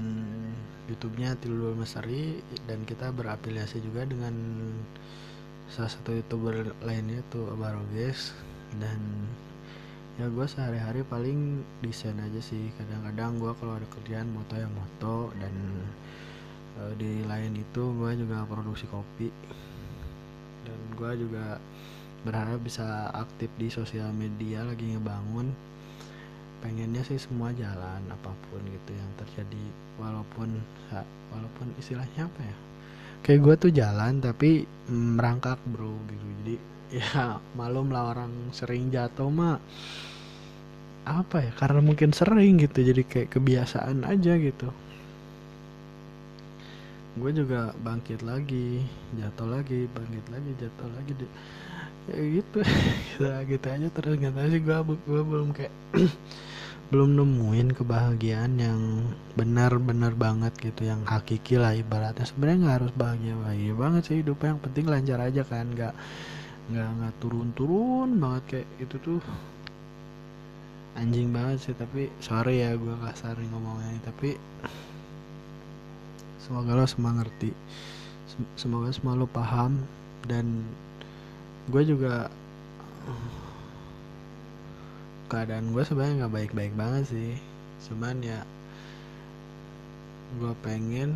YouTube-nya 0.87 1.35
Tilul 1.43 1.75
Mesari 1.75 2.39
dan 2.65 2.87
kita 2.87 3.11
berafiliasi 3.11 3.83
juga 3.83 4.07
dengan 4.07 4.33
salah 5.67 5.91
satu 5.91 6.15
youtuber 6.15 6.71
lainnya 6.79 7.19
tuh 7.27 7.51
Baroges 7.59 8.31
dan 8.79 8.99
ya 10.17 10.25
gue 10.25 10.45
sehari-hari 10.49 11.05
paling 11.05 11.61
desain 11.85 12.17
aja 12.17 12.41
sih. 12.41 12.73
Kadang-kadang 12.75 13.37
gue 13.37 13.51
kalau 13.61 13.77
ada 13.77 13.87
kerjaan 13.93 14.27
moto 14.33 14.53
ya 14.57 14.69
moto. 14.69 15.17
Dan 15.37 15.53
e, 16.77 16.81
di 16.97 17.11
lain 17.23 17.53
itu 17.53 17.83
gue 17.93 18.11
juga 18.17 18.43
produksi 18.49 18.89
kopi. 18.89 19.29
Dan 20.65 20.79
gue 20.97 21.11
juga 21.21 21.61
berharap 22.25 22.59
bisa 22.65 23.13
aktif 23.13 23.47
di 23.61 23.69
sosial 23.69 24.09
media 24.11 24.65
lagi 24.65 24.97
ngebangun. 24.97 25.53
Pengennya 26.65 27.05
sih 27.05 27.21
semua 27.21 27.53
jalan 27.53 28.01
apa 28.09 28.33
pun 28.49 28.61
gitu 28.65 28.91
yang 28.97 29.11
terjadi. 29.21 29.65
Walaupun 30.01 30.49
walaupun 31.29 31.67
istilahnya 31.77 32.25
apa 32.25 32.41
ya 32.41 32.57
kayak 33.27 33.41
gue 33.43 33.55
tuh 33.67 33.71
jalan 33.75 34.23
tapi 34.23 34.63
merangkak 34.87 35.59
bro 35.67 35.91
gitu. 36.07 36.25
Jadi 36.41 36.55
ya 37.03 37.37
malum 37.59 37.91
lah 37.91 38.15
orang 38.15 38.31
sering 38.55 38.87
jatuh 38.87 39.27
mah 39.27 39.59
apa 41.07 41.37
ya 41.39 41.51
karena 41.55 41.79
mungkin 41.79 42.11
sering 42.11 42.59
gitu 42.63 42.83
jadi 42.83 43.03
kayak 43.03 43.29
kebiasaan 43.35 44.07
aja 44.07 44.33
gitu. 44.39 44.71
Gue 47.17 47.31
juga 47.33 47.73
bangkit 47.81 48.21
lagi 48.23 48.85
jatuh 49.19 49.47
lagi 49.49 49.89
bangkit 49.91 50.25
lagi 50.31 50.51
jatuh 50.61 50.89
lagi 50.95 51.13
ya 52.07 52.23
gitu. 52.39 52.59
Gitu, 53.51 53.67
aja 53.67 53.87
terus 53.91 54.13
nggak 54.19 54.33
tahu 54.35 54.47
sih 54.53 54.61
gue 54.63 54.77
gue 55.09 55.21
belum 55.27 55.49
kayak 55.51 55.73
belum 56.87 57.19
nemuin 57.19 57.75
kebahagiaan 57.75 58.53
yang 58.63 58.79
benar-benar 59.35 60.15
banget 60.15 60.55
gitu 60.55 60.87
yang 60.87 61.03
hakiki 61.03 61.59
lah 61.59 61.75
ibaratnya. 61.75 62.23
Sebenarnya 62.23 62.57
nggak 62.63 62.77
harus 62.79 62.93
bahagia 62.95 63.35
bahagia 63.35 63.73
banget 63.75 64.01
sih 64.07 64.17
hidup 64.23 64.39
yang 64.39 64.55
penting 64.63 64.87
lancar 64.87 65.19
aja 65.19 65.43
kan 65.43 65.67
nggak 65.67 65.93
nggak 66.71 66.89
nggak 66.99 67.13
turun-turun 67.19 68.15
banget 68.15 68.43
kayak 68.47 68.67
itu 68.79 68.95
tuh. 69.03 69.21
Anjing 70.95 71.35
banget 71.35 71.59
sih 71.59 71.75
tapi 71.75 72.07
sorry 72.23 72.63
ya 72.63 72.73
gue 72.79 72.95
sering 73.19 73.51
ngomongnya 73.51 73.99
tapi 74.07 74.39
semoga 76.39 76.71
lo 76.71 76.87
semua 76.87 77.11
ngerti. 77.19 77.51
Semoga 78.55 78.95
semua 78.95 79.19
lo 79.19 79.27
paham 79.27 79.83
dan 80.23 80.63
gue 81.67 81.83
juga 81.83 82.31
keadaan 85.27 85.75
gue 85.75 85.83
sebenarnya 85.83 86.25
nggak 86.25 86.35
baik-baik 86.35 86.73
banget 86.73 87.03
sih. 87.11 87.31
Cuman 87.87 88.23
ya 88.23 88.41
gue 90.41 90.53
pengen 90.63 91.15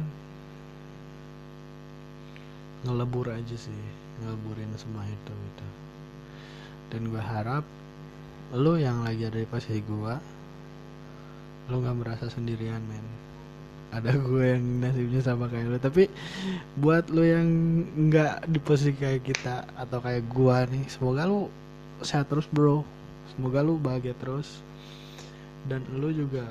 ngelebur 2.81 3.29
aja 3.29 3.55
sih 3.57 3.81
ngeleburin 4.21 4.71
semua 4.77 5.03
itu 5.07 5.33
gitu. 5.33 5.67
Dan 6.91 7.01
gue 7.09 7.23
harap 7.23 7.65
lo 8.51 8.75
yang 8.75 9.07
lagi 9.07 9.23
ada 9.23 9.39
di 9.39 9.47
posisi 9.47 9.79
gue 9.79 10.15
lo 11.71 11.75
nggak 11.79 11.97
merasa 11.97 12.27
sendirian 12.27 12.83
men. 12.85 13.05
Ada 13.91 14.15
gue 14.27 14.43
yang 14.43 14.63
nasibnya 14.83 15.21
sama 15.23 15.47
kayak 15.47 15.71
lo 15.71 15.79
tapi 15.79 16.11
buat 16.79 17.07
lo 17.07 17.23
yang 17.23 17.47
nggak 18.11 18.51
di 18.51 18.59
posisi 18.59 18.91
kayak 18.95 19.23
kita 19.23 19.67
atau 19.79 20.03
kayak 20.03 20.27
gue 20.27 20.57
nih 20.75 20.83
semoga 20.91 21.27
lo 21.27 21.47
sehat 22.01 22.27
terus 22.27 22.49
bro 22.49 22.81
semoga 23.33 23.61
lu 23.61 23.77
bahagia 23.77 24.17
terus. 24.17 24.61
Dan 25.69 25.85
lu 25.93 26.09
juga 26.09 26.45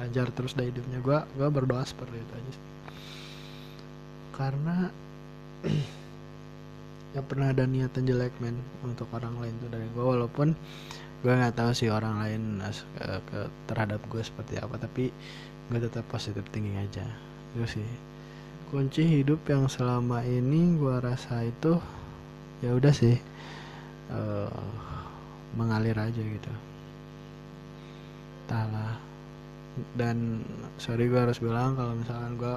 lancar 0.00 0.32
terus 0.32 0.56
dari 0.56 0.72
hidupnya. 0.72 0.98
Gue 1.04 1.18
gua 1.36 1.48
berdoa 1.52 1.84
seperti 1.84 2.16
itu 2.16 2.32
aja 2.34 2.54
karena 4.34 4.90
ya 7.14 7.22
pernah 7.22 7.54
ada 7.54 7.64
niatan 7.64 8.04
jelek 8.04 8.34
men 8.42 8.58
untuk 8.82 9.06
orang 9.14 9.32
lain 9.38 9.54
tuh 9.62 9.70
dari 9.70 9.86
gue 9.94 10.04
walaupun 10.04 10.48
gue 11.22 11.32
nggak 11.32 11.56
tahu 11.56 11.70
sih 11.72 11.88
orang 11.88 12.20
lain 12.20 12.60
terhadap 13.64 14.02
gue 14.12 14.20
seperti 14.20 14.60
apa. 14.60 14.76
Tapi 14.76 15.08
gue 15.72 15.78
tetap 15.80 16.04
positif 16.12 16.44
tinggi 16.52 16.76
aja. 16.76 17.06
Itu 17.56 17.80
sih. 17.80 17.88
Kunci 18.68 19.06
hidup 19.06 19.40
yang 19.48 19.70
selama 19.70 20.20
ini 20.26 20.76
gue 20.76 21.00
rasa 21.00 21.48
itu 21.48 21.80
ya 22.60 22.76
udah 22.76 22.92
sih. 22.92 23.16
Uh, 24.12 24.52
mengalir 25.54 25.96
aja 25.96 26.20
gitu. 26.20 26.52
Entahlah 28.44 29.00
dan 29.98 30.42
sorry 30.78 31.10
gue 31.10 31.18
harus 31.18 31.42
bilang 31.42 31.74
kalau 31.74 31.98
misalkan 31.98 32.38
gue 32.38 32.54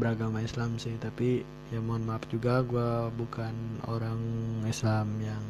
beragama 0.00 0.42
Islam 0.42 0.74
sih 0.74 0.96
tapi 0.98 1.46
ya 1.70 1.78
mohon 1.78 2.02
maaf 2.02 2.26
juga 2.26 2.66
gue 2.66 3.12
bukan 3.14 3.54
orang 3.86 4.18
Islam 4.66 5.06
yang 5.22 5.44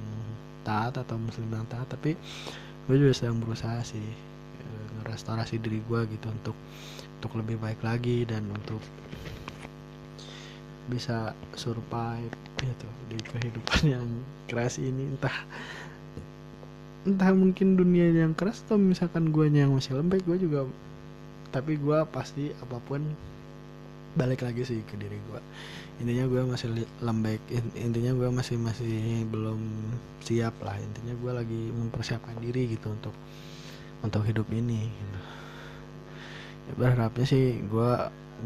taat 0.68 1.00
atau 1.00 1.16
Muslim 1.16 1.48
yang 1.48 1.64
taat 1.72 1.88
tapi 1.88 2.12
gue 2.90 2.96
juga 2.98 3.14
sedang 3.16 3.40
berusaha 3.40 3.80
sih 3.80 4.04
e, 4.60 4.66
ngerestorasi 5.00 5.62
diri 5.62 5.80
gue 5.86 6.00
gitu 6.12 6.28
untuk 6.28 6.56
untuk 7.22 7.32
lebih 7.38 7.56
baik 7.62 7.80
lagi 7.80 8.28
dan 8.28 8.44
untuk 8.50 8.82
bisa 10.90 11.32
survive 11.54 12.34
gitu 12.58 12.88
di 13.06 13.18
kehidupan 13.22 13.82
yang 13.86 14.06
keras 14.50 14.82
ini. 14.82 15.14
Entah 15.14 15.46
entah 17.02 17.34
mungkin 17.34 17.74
dunia 17.74 18.14
yang 18.14 18.34
keras 18.38 18.62
atau 18.66 18.78
misalkan 18.78 19.34
gue 19.34 19.50
yang 19.50 19.74
masih 19.74 19.98
lembek 19.98 20.22
gue 20.22 20.38
juga 20.38 20.70
tapi 21.50 21.74
gue 21.76 21.98
pasti 22.14 22.54
apa 22.62 22.78
pun 22.86 23.02
balik 24.12 24.44
lagi 24.44 24.62
sih 24.62 24.80
ke 24.86 24.94
diri 25.00 25.16
gue 25.16 25.40
intinya 26.04 26.24
gue 26.28 26.40
masih 26.46 26.68
lembek 27.00 27.40
intinya 27.74 28.12
gue 28.14 28.28
masih 28.28 28.56
masih 28.60 29.24
belum 29.28 29.60
siap 30.22 30.54
lah 30.62 30.76
intinya 30.78 31.14
gue 31.16 31.32
lagi 31.32 31.62
mempersiapkan 31.74 32.36
diri 32.38 32.76
gitu 32.76 32.92
untuk 32.92 33.14
untuk 34.02 34.22
hidup 34.26 34.46
ini 34.52 34.86
gitu. 34.90 35.20
ya, 36.68 36.72
berharapnya 36.76 37.26
sih 37.26 37.58
gue 37.66 37.92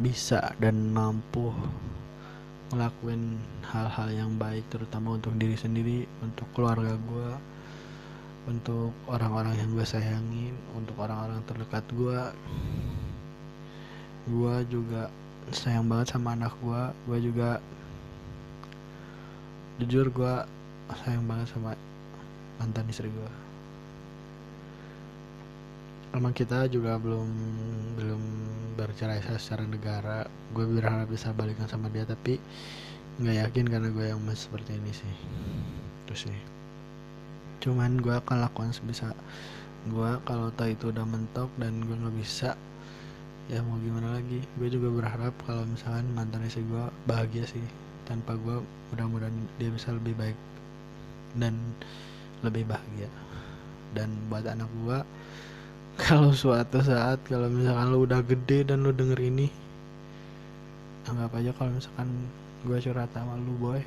bisa 0.00 0.52
dan 0.60 0.92
mampu 0.92 1.52
ngelakuin 2.72 3.38
hal-hal 3.68 4.08
yang 4.10 4.30
baik 4.36 4.66
terutama 4.70 5.18
untuk 5.18 5.34
diri 5.38 5.54
sendiri 5.54 6.08
untuk 6.22 6.46
keluarga 6.54 6.94
gue 6.94 7.30
untuk 8.46 8.94
orang-orang 9.10 9.58
yang 9.58 9.68
gue 9.74 9.86
sayangin 9.86 10.54
untuk 10.78 10.94
orang-orang 11.02 11.42
terdekat 11.44 11.84
gue 11.92 12.20
gue 14.26 14.54
juga 14.70 15.10
sayang 15.50 15.86
banget 15.86 16.14
sama 16.14 16.34
anak 16.34 16.54
gue 16.62 16.82
gue 17.10 17.18
juga 17.30 17.50
jujur 19.82 20.10
gue 20.10 20.34
sayang 21.04 21.26
banget 21.26 21.50
sama 21.50 21.74
mantan 22.58 22.86
istri 22.90 23.10
gue 23.10 23.30
emang 26.16 26.32
kita 26.32 26.64
juga 26.72 26.96
belum 26.96 27.28
belum 28.00 28.22
bercerai 28.76 29.20
secara 29.36 29.64
negara. 29.64 30.28
Gue 30.52 30.64
berharap 30.68 31.08
bisa 31.12 31.32
balikan 31.32 31.68
sama 31.68 31.92
dia 31.92 32.04
tapi 32.08 32.40
nggak 33.20 33.36
yakin 33.48 33.66
karena 33.68 33.88
gue 33.92 34.04
yang 34.12 34.20
masih 34.24 34.48
seperti 34.48 34.76
ini 34.76 34.92
sih. 34.92 35.14
Terus 36.08 36.28
sih 36.28 36.55
cuman 37.66 37.98
gue 37.98 38.14
akan 38.14 38.46
lakukan 38.46 38.70
sebisa 38.70 39.10
gue 39.86 40.10
kalau 40.26 40.50
tahu 40.54 40.70
itu 40.70 40.90
udah 40.90 41.06
mentok 41.06 41.50
dan 41.58 41.82
gue 41.82 41.94
nggak 41.94 42.16
bisa 42.18 42.54
ya 43.46 43.62
mau 43.62 43.78
gimana 43.78 44.18
lagi. 44.18 44.42
Gue 44.58 44.68
juga 44.70 44.90
berharap 44.90 45.34
kalau 45.46 45.62
misalkan 45.66 46.06
mantan 46.14 46.42
istri 46.46 46.66
gue 46.66 46.84
bahagia 47.06 47.46
sih 47.46 47.62
tanpa 48.06 48.34
gue 48.38 48.62
mudah-mudahan 48.94 49.34
dia 49.58 49.70
bisa 49.70 49.94
lebih 49.94 50.14
baik 50.18 50.38
dan 51.38 51.54
lebih 52.42 52.66
bahagia. 52.66 53.10
Dan 53.94 54.10
buat 54.26 54.46
anak 54.46 54.66
gue 54.82 54.98
kalau 56.06 56.34
suatu 56.34 56.82
saat 56.82 57.22
kalau 57.30 57.46
misalkan 57.46 57.86
lu 57.94 58.04
udah 58.04 58.20
gede 58.26 58.66
dan 58.66 58.82
lu 58.82 58.92
denger 58.92 59.16
ini 59.22 59.48
anggap 61.06 61.38
aja 61.38 61.54
kalau 61.54 61.70
misalkan 61.70 62.08
gue 62.66 62.78
curhat 62.82 63.10
sama 63.14 63.38
lu 63.38 63.54
boy. 63.62 63.82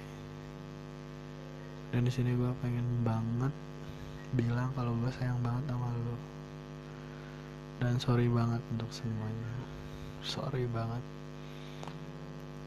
Dan 1.92 2.08
di 2.08 2.12
sini 2.14 2.32
gue 2.32 2.52
pengen 2.64 2.86
banget 3.04 3.52
bilang 4.38 4.70
kalau 4.78 4.94
gue 5.02 5.12
sayang 5.18 5.40
banget 5.42 5.64
sama 5.70 5.88
lu. 5.94 6.16
Dan 7.80 7.96
sorry 7.98 8.28
banget 8.28 8.62
untuk 8.76 8.92
semuanya. 8.92 9.52
Sorry 10.22 10.68
banget. 10.70 11.04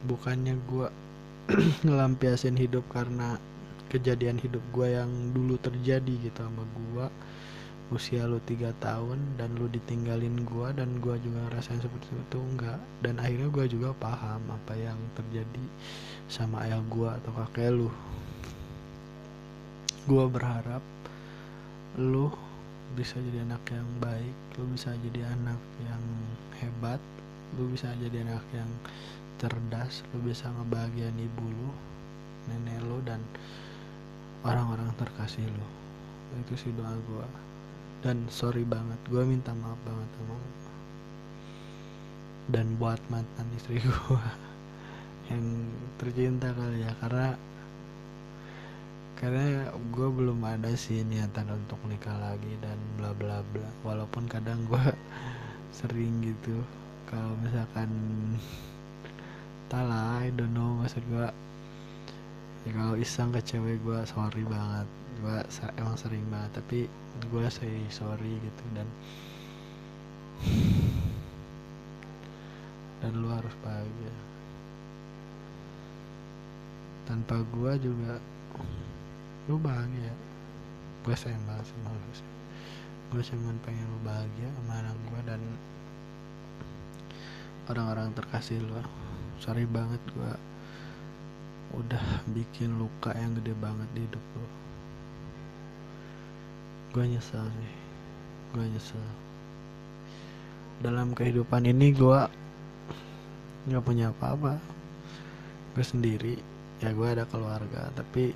Bukannya 0.08 0.56
gue 0.66 0.88
ngelampiasin 1.86 2.56
hidup 2.56 2.82
karena 2.90 3.36
kejadian 3.92 4.40
hidup 4.40 4.64
gue 4.72 4.88
yang 4.96 5.10
dulu 5.36 5.60
terjadi 5.60 6.14
gitu 6.24 6.38
sama 6.40 6.64
gue 6.64 7.06
usia 7.92 8.24
lu 8.24 8.40
tiga 8.48 8.72
tahun 8.80 9.20
dan 9.36 9.52
lu 9.60 9.68
ditinggalin 9.68 10.48
gue 10.48 10.68
dan 10.72 10.96
gue 11.04 11.12
juga 11.20 11.38
ngerasain 11.52 11.76
seperti 11.76 12.08
itu 12.08 12.38
enggak. 12.40 12.80
Dan 13.04 13.20
akhirnya 13.20 13.52
gue 13.52 13.64
juga 13.68 13.92
paham 14.00 14.40
apa 14.48 14.72
yang 14.74 14.96
terjadi 15.12 15.64
sama 16.32 16.64
ayah 16.64 16.80
gue 16.88 17.08
atau 17.20 17.30
kakek 17.36 17.70
lu. 17.76 17.92
Gue 20.08 20.24
berharap 20.26 20.80
lu 22.00 22.32
bisa 22.92 23.16
jadi 23.20 23.44
anak 23.48 23.64
yang 23.72 23.88
baik 24.00 24.36
lu 24.60 24.64
bisa 24.72 24.92
jadi 25.00 25.28
anak 25.32 25.60
yang 25.84 26.04
hebat 26.60 27.00
lu 27.56 27.68
bisa 27.72 27.88
jadi 28.00 28.24
anak 28.24 28.44
yang 28.52 28.68
cerdas 29.40 30.04
lu 30.12 30.22
bisa 30.24 30.48
ngebahagiain 30.52 31.16
ibu 31.16 31.44
lu 31.44 31.70
nenek 32.50 32.78
lu 32.86 32.98
dan 33.06 33.20
orang-orang 34.42 34.90
terkasih 34.98 35.46
lu. 35.46 35.66
Itu 36.42 36.54
sih 36.58 36.72
doa 36.74 36.94
gue 36.96 37.28
dan 38.02 38.26
sorry 38.26 38.66
banget 38.66 38.98
gue 39.06 39.22
minta 39.22 39.54
maaf 39.54 39.78
banget 39.86 40.08
sama 40.18 40.34
lu. 40.34 40.50
Dan 42.50 42.66
buat 42.76 42.98
mantan 43.06 43.46
istri 43.54 43.78
gue 43.78 44.18
yang 45.30 45.44
tercinta 46.02 46.50
kali 46.50 46.82
ya 46.82 46.92
karena 46.98 47.38
karena 49.22 49.70
gue 49.94 50.08
belum 50.10 50.42
ada 50.42 50.74
sih 50.74 51.06
niatan 51.06 51.46
untuk 51.54 51.78
nikah 51.86 52.18
lagi 52.18 52.58
dan 52.58 52.74
bla 52.98 53.14
bla 53.14 53.38
bla. 53.54 53.70
Walaupun 53.86 54.26
kadang 54.26 54.66
gue 54.66 54.82
sering 55.78 56.26
gitu. 56.26 56.58
Kalau 57.06 57.38
misalkan 57.38 57.86
talah 59.70 60.26
I 60.26 60.34
don't 60.34 60.50
know 60.50 60.74
maksud 60.82 61.06
gue 61.06 61.30
ya 62.66 62.70
kalau 62.74 62.98
iseng 62.98 63.30
ke 63.30 63.38
cewek 63.46 63.78
gue 63.86 64.02
sorry 64.10 64.42
banget. 64.42 64.90
Gue 65.22 65.38
emang 65.78 65.94
sering 65.94 66.26
banget 66.26 66.58
tapi 66.58 66.90
gue 67.30 67.46
say 67.46 67.78
sorry 67.94 68.42
gitu 68.42 68.64
dan 68.74 68.90
dan 73.06 73.12
lu 73.22 73.30
harus 73.30 73.54
bahagia. 73.62 74.14
Tanpa 77.06 77.38
gue 77.54 77.72
juga 77.86 78.18
lu 79.50 79.58
bahagia. 79.58 80.12
Gue 81.02 81.14
sayang 81.18 81.42
banget 81.48 81.66
sama 81.66 81.90
lu 81.90 82.32
gue 83.12 83.20
cuma 83.28 83.52
pengen 83.68 83.84
lu 83.92 83.98
bahagia 84.08 84.48
sama 84.56 84.72
anak 84.80 84.96
gue 84.96 85.20
dan 85.28 85.40
orang-orang 87.68 88.08
terkasih 88.16 88.56
lu. 88.64 88.80
Sorry 89.36 89.68
banget 89.68 90.00
gue 90.16 90.32
udah 91.76 92.04
bikin 92.32 92.80
luka 92.80 93.12
yang 93.12 93.36
gede 93.36 93.52
banget 93.60 93.84
di 93.92 94.00
hidup 94.08 94.24
lu. 94.32 94.46
Gue 96.96 97.04
nyesel 97.04 97.44
sih. 97.44 97.74
Gue 98.56 98.64
nyesel. 98.64 99.06
Dalam 100.80 101.12
kehidupan 101.12 101.68
ini 101.68 101.92
gue 101.92 102.20
nggak 103.68 103.84
punya 103.84 104.08
apa-apa. 104.08 104.56
Gue 105.76 105.84
sendiri. 105.84 106.40
Ya 106.80 106.96
gue 106.96 107.08
ada 107.12 107.28
keluarga 107.28 107.92
tapi 107.92 108.32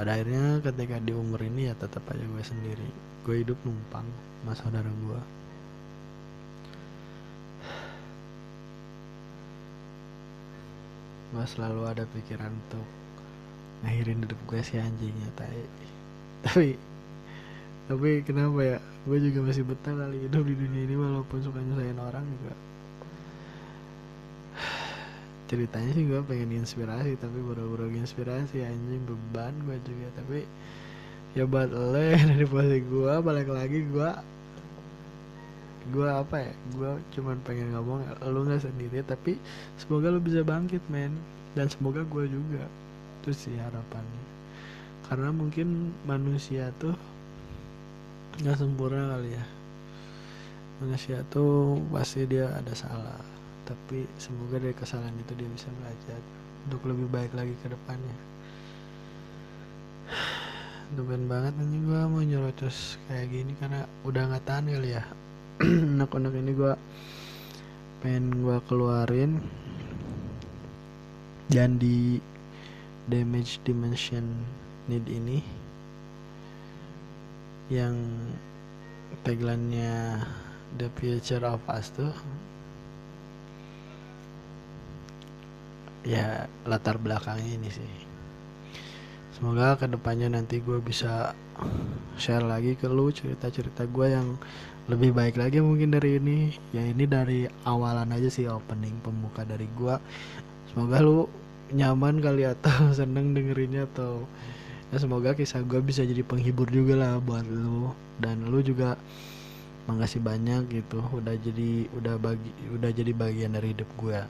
pada 0.00 0.16
akhirnya 0.16 0.64
ketika 0.64 0.96
di 1.04 1.12
umur 1.12 1.44
ini 1.44 1.68
ya 1.68 1.76
tetap 1.76 2.00
aja 2.08 2.24
gue 2.24 2.40
sendiri. 2.40 2.88
Gue 3.20 3.44
hidup 3.44 3.60
numpang 3.68 4.08
sama 4.40 4.56
saudara 4.56 4.88
gue. 4.88 5.20
Gue 11.36 11.44
selalu 11.44 11.84
ada 11.84 12.08
pikiran 12.16 12.48
untuk 12.48 12.88
ngakhirin 13.84 14.24
hidup 14.24 14.40
gue 14.48 14.60
si 14.64 14.80
anjingnya 14.80 15.28
tai. 15.36 15.68
Tapi 16.48 16.80
tapi 17.92 18.24
kenapa 18.24 18.56
ya? 18.64 18.78
Gue 19.04 19.20
juga 19.20 19.52
masih 19.52 19.68
betah 19.68 19.92
kali 19.92 20.16
hidup 20.24 20.48
di 20.48 20.56
dunia 20.56 20.82
ini 20.88 20.96
walaupun 20.96 21.44
suka 21.44 21.60
nyusahin 21.60 22.00
orang 22.00 22.24
juga 22.24 22.56
ceritanya 25.50 25.90
sih 25.90 26.06
gue 26.06 26.22
pengen 26.30 26.62
inspirasi 26.62 27.18
tapi 27.18 27.42
baru-baru 27.42 27.90
inspirasi 27.98 28.62
anjing 28.62 29.02
beban 29.02 29.50
gue 29.66 29.82
juga. 29.82 30.06
Tapi 30.22 30.46
ya 31.34 31.42
buat 31.42 31.74
lo 31.74 31.98
dari 31.98 32.46
posisi 32.46 32.78
gue 32.86 33.14
balik 33.18 33.50
lagi 33.50 33.82
gue 33.90 34.10
gue 35.90 36.06
apa 36.06 36.36
ya 36.38 36.52
gue 36.76 36.90
cuman 37.18 37.40
pengen 37.42 37.74
ngomong 37.74 38.04
lo 38.22 38.40
nggak 38.46 38.62
sendiri 38.62 39.02
tapi 39.02 39.34
semoga 39.74 40.14
lo 40.14 40.22
bisa 40.22 40.46
bangkit 40.46 40.82
men. 40.86 41.10
Dan 41.58 41.66
semoga 41.66 42.06
gue 42.06 42.30
juga. 42.30 42.62
Itu 43.18 43.34
sih 43.34 43.58
harapannya. 43.58 44.22
Karena 45.10 45.34
mungkin 45.34 45.90
manusia 46.06 46.70
tuh 46.78 46.94
nggak 48.38 48.54
sempurna 48.54 49.18
kali 49.18 49.34
ya. 49.34 49.44
Manusia 50.78 51.26
tuh 51.26 51.82
pasti 51.90 52.22
dia 52.30 52.54
ada 52.54 52.70
salah 52.70 53.39
tapi 53.70 54.02
semoga 54.18 54.58
dari 54.58 54.74
kesalahan 54.74 55.14
itu 55.22 55.32
dia 55.38 55.46
bisa 55.46 55.70
belajar 55.78 56.18
untuk 56.66 56.82
lebih 56.90 57.06
baik 57.14 57.32
lagi 57.38 57.54
ke 57.62 57.70
depannya. 57.70 58.16
Duben 60.98 61.30
banget 61.30 61.54
nanti 61.54 61.78
gue 61.78 62.00
mau 62.10 62.18
nyerocos 62.18 62.98
kayak 63.06 63.30
gini 63.30 63.54
karena 63.62 63.86
udah 64.02 64.22
nggak 64.26 64.42
tahan 64.42 64.66
kali 64.74 64.90
ya. 64.98 65.06
Unek-unek 65.94 66.34
ini 66.34 66.52
gue 66.58 66.74
pengen 68.02 68.42
gue 68.42 68.58
keluarin. 68.66 69.38
Dan 71.50 71.78
di 71.78 72.18
damage 73.06 73.62
dimension 73.66 74.22
need 74.86 75.06
ini 75.06 75.42
yang 77.70 77.94
tagline-nya 79.22 80.22
the 80.78 80.86
future 80.98 81.42
of 81.42 81.58
us 81.70 81.90
tuh 81.94 82.14
ya 86.04 86.48
latar 86.64 86.96
belakangnya 86.96 87.60
ini 87.60 87.70
sih. 87.72 87.92
Semoga 89.36 89.76
ke 89.80 89.88
depannya 89.88 90.28
nanti 90.32 90.60
gue 90.60 90.80
bisa 90.84 91.32
share 92.20 92.44
lagi 92.44 92.76
ke 92.76 92.88
lu 92.88 93.08
cerita-cerita 93.08 93.88
gue 93.88 94.06
yang 94.12 94.36
lebih 94.88 95.12
baik 95.16 95.40
lagi 95.40 95.60
mungkin 95.64 95.92
dari 95.92 96.20
ini. 96.20 96.52
Ya 96.72 96.84
ini 96.84 97.04
dari 97.08 97.48
awalan 97.64 98.12
aja 98.12 98.28
sih 98.28 98.48
opening 98.48 99.00
pembuka 99.00 99.44
dari 99.44 99.68
gue 99.76 99.96
semoga 100.70 101.02
lu 101.02 101.26
nyaman 101.74 102.22
kali 102.22 102.46
atau 102.46 102.90
seneng 102.98 103.34
dengerinnya 103.34 103.90
atau 103.90 104.28
ya 104.94 104.98
semoga 104.98 105.34
kisah 105.34 105.62
gue 105.66 105.78
bisa 105.82 106.02
jadi 106.02 106.20
penghibur 106.24 106.68
juga 106.68 106.96
lah 106.96 107.12
buat 107.20 107.44
lu. 107.48 107.92
Dan 108.20 108.48
lu 108.52 108.60
juga 108.60 109.00
makasih 109.88 110.20
banyak 110.20 110.68
gitu. 110.68 111.00
Udah 111.16 111.32
jadi 111.40 111.88
udah 111.96 112.20
bagi 112.20 112.52
udah 112.76 112.90
jadi 112.92 113.12
bagian 113.16 113.56
dari 113.56 113.72
hidup 113.72 113.88
gue 113.96 114.20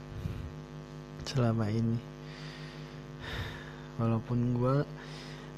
selama 1.31 1.71
ini. 1.71 1.99
Walaupun 4.03 4.39
gue 4.59 4.77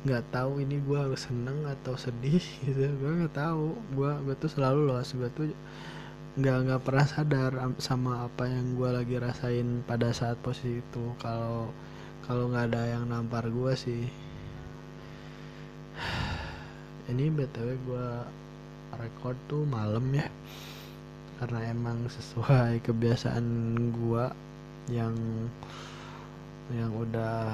nggak 0.03 0.35
tahu 0.35 0.59
ini 0.59 0.83
gue 0.83 0.99
harus 0.99 1.25
seneng 1.25 1.65
atau 1.65 1.97
sedih 1.97 2.45
gitu. 2.69 2.93
Gue 3.01 3.11
nggak 3.25 3.37
tahu. 3.37 3.73
Gue 3.97 4.13
gue 4.29 4.35
tuh 4.37 4.51
selalu 4.53 4.93
loh 4.93 5.01
gue 5.01 5.31
tuh 5.33 5.49
nggak 6.33 6.57
nggak 6.69 6.83
pernah 6.85 7.07
sadar 7.09 7.53
sama 7.77 8.25
apa 8.29 8.49
yang 8.49 8.77
gue 8.77 8.89
lagi 8.89 9.17
rasain 9.17 9.81
pada 9.89 10.13
saat 10.13 10.37
posisi 10.45 10.85
itu. 10.85 11.05
Kalau 11.17 11.73
kalau 12.29 12.53
nggak 12.53 12.73
ada 12.73 12.83
yang 12.99 13.09
nampar 13.09 13.49
gue 13.49 13.73
sih. 13.73 14.05
Ini 17.11 17.35
btw 17.35 17.69
gue 17.89 18.07
record 18.97 19.37
tuh 19.49 19.65
malam 19.65 20.05
ya. 20.13 20.29
Karena 21.43 21.75
emang 21.75 22.07
sesuai 22.07 22.87
kebiasaan 22.87 23.45
gua 23.99 24.31
yang 24.91 25.15
yang 26.73 26.91
udah 26.95 27.53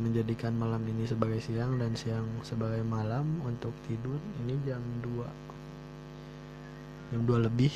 menjadikan 0.00 0.54
malam 0.56 0.80
ini 0.88 1.04
sebagai 1.04 1.42
siang 1.42 1.76
dan 1.76 1.92
siang 1.98 2.24
sebagai 2.46 2.80
malam 2.86 3.26
untuk 3.44 3.74
tidur 3.90 4.18
ini 4.42 4.56
jam 4.64 4.80
2 5.02 5.20
jam 7.14 7.20
2 7.24 7.46
lebih. 7.48 7.72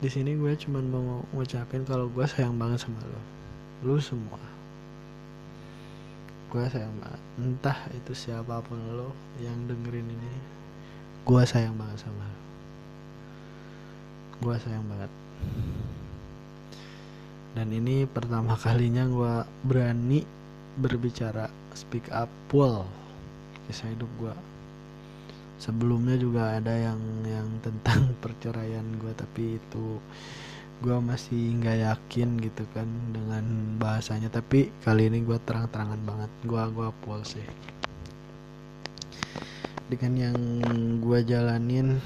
Di 0.00 0.08
sini 0.08 0.32
gue 0.32 0.56
cuman 0.56 0.84
mau 0.88 1.20
ngucapin 1.36 1.84
kalau 1.84 2.08
gue 2.08 2.24
sayang 2.24 2.56
banget 2.56 2.88
sama 2.88 3.04
lo. 3.04 3.20
Lu 3.84 4.00
semua. 4.00 4.40
Gue 6.48 6.64
sayang 6.72 6.96
banget. 7.04 7.20
Entah 7.36 7.78
itu 7.92 8.12
siapa 8.16 8.64
pun 8.64 8.80
lo 8.96 9.12
yang 9.44 9.68
dengerin 9.68 10.08
ini 10.08 10.32
gue 11.20 11.42
sayang 11.44 11.76
banget 11.76 12.08
sama 12.08 12.24
lo 12.24 12.49
gue 14.40 14.54
sayang 14.60 14.86
banget. 14.88 15.12
Dan 17.56 17.68
ini 17.74 18.08
pertama 18.08 18.56
kalinya 18.56 19.04
gue 19.04 19.34
berani 19.68 20.24
berbicara 20.80 21.48
speak 21.76 22.08
up 22.10 22.28
full. 22.48 22.84
Kisah 23.68 23.92
hidup 23.92 24.10
gue 24.18 24.34
sebelumnya 25.60 26.16
juga 26.16 26.56
ada 26.56 26.72
yang 26.72 26.98
yang 27.28 27.46
tentang 27.60 28.10
perceraian 28.24 28.82
gue 28.96 29.12
tapi 29.12 29.60
itu 29.60 30.00
gue 30.80 30.96
masih 30.96 31.60
nggak 31.60 31.78
yakin 31.84 32.40
gitu 32.40 32.64
kan 32.72 32.88
dengan 33.12 33.44
bahasanya. 33.76 34.32
Tapi 34.32 34.72
kali 34.80 35.12
ini 35.12 35.20
gue 35.20 35.36
terang-terangan 35.44 36.00
banget. 36.08 36.30
Gue 36.48 36.62
gue 36.72 36.88
full 37.04 37.20
sih. 37.20 37.44
Dengan 39.92 40.12
yang 40.16 40.38
gue 41.04 41.18
jalanin 41.28 42.00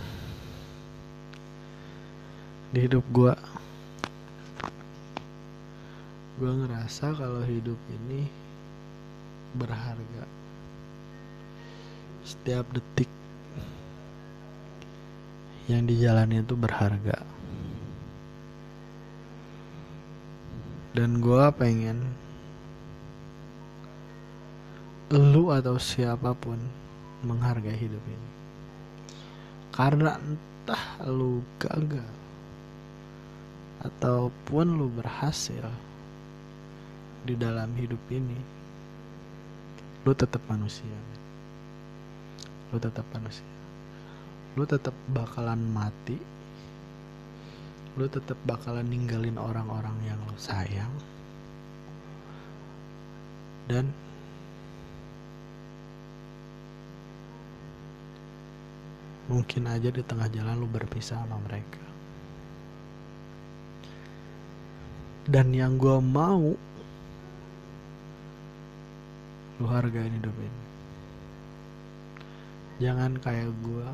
di 2.74 2.90
hidup 2.90 3.06
gue 3.14 3.30
gue 6.42 6.50
ngerasa 6.50 7.14
kalau 7.14 7.46
hidup 7.46 7.78
ini 7.86 8.26
berharga. 9.54 10.26
Setiap 12.26 12.66
detik 12.74 13.06
yang 15.70 15.86
dijalani 15.86 16.42
itu 16.42 16.58
berharga. 16.58 17.22
Dan 20.98 21.22
gue 21.22 21.44
pengen 21.54 22.02
lu 25.14 25.54
atau 25.54 25.78
siapa 25.78 26.34
pun 26.34 26.58
menghargai 27.22 27.78
hidup 27.78 28.02
ini. 28.10 28.30
Karena 29.70 30.18
entah 30.18 30.98
lu 31.06 31.38
gagal 31.62 32.23
ataupun 33.84 34.80
lu 34.80 34.88
berhasil 34.88 35.68
di 37.24 37.36
dalam 37.36 37.68
hidup 37.76 38.00
ini 38.08 38.40
lu 40.04 40.12
tetap 40.12 40.40
manusia. 40.52 40.96
Lu 42.72 42.76
tetap 42.76 43.08
manusia. 43.16 43.48
Lu 44.52 44.68
tetap 44.68 44.92
bakalan 45.08 45.60
mati. 45.72 46.20
Lu 47.96 48.04
tetap 48.04 48.36
bakalan 48.44 48.84
ninggalin 48.84 49.40
orang-orang 49.40 49.96
yang 50.04 50.20
lu 50.28 50.36
sayang. 50.36 50.92
Dan 53.64 53.88
mungkin 59.32 59.64
aja 59.72 59.88
di 59.88 60.04
tengah 60.04 60.28
jalan 60.28 60.60
lu 60.60 60.68
berpisah 60.68 61.16
sama 61.16 61.40
mereka 61.48 61.93
dan 65.24 65.56
yang 65.56 65.80
gue 65.80 65.98
mau 66.04 66.52
lu 69.60 69.66
hargain 69.70 70.12
hidup 70.12 70.34
ini. 70.36 70.62
Jangan 72.82 73.16
kayak 73.22 73.54
gue 73.62 73.88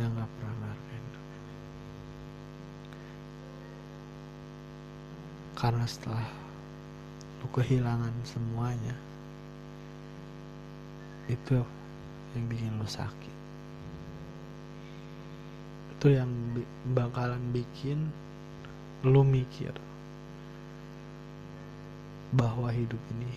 yang 0.00 0.08
gak 0.16 0.30
pernah 0.40 0.54
ngargain 0.56 1.04
karena 5.52 5.86
setelah 5.86 6.26
lu 7.38 7.46
kehilangan 7.54 8.14
semuanya 8.26 8.96
itu 11.30 11.60
yang 12.34 12.44
bikin 12.50 12.72
lu 12.80 12.88
sakit. 12.88 13.36
Itu 15.94 16.18
yang 16.18 16.32
bakalan 16.98 17.38
bikin 17.54 18.10
lu 19.02 19.26
mikir 19.26 19.74
bahwa 22.32 22.70
hidup 22.70 23.02
ini 23.18 23.32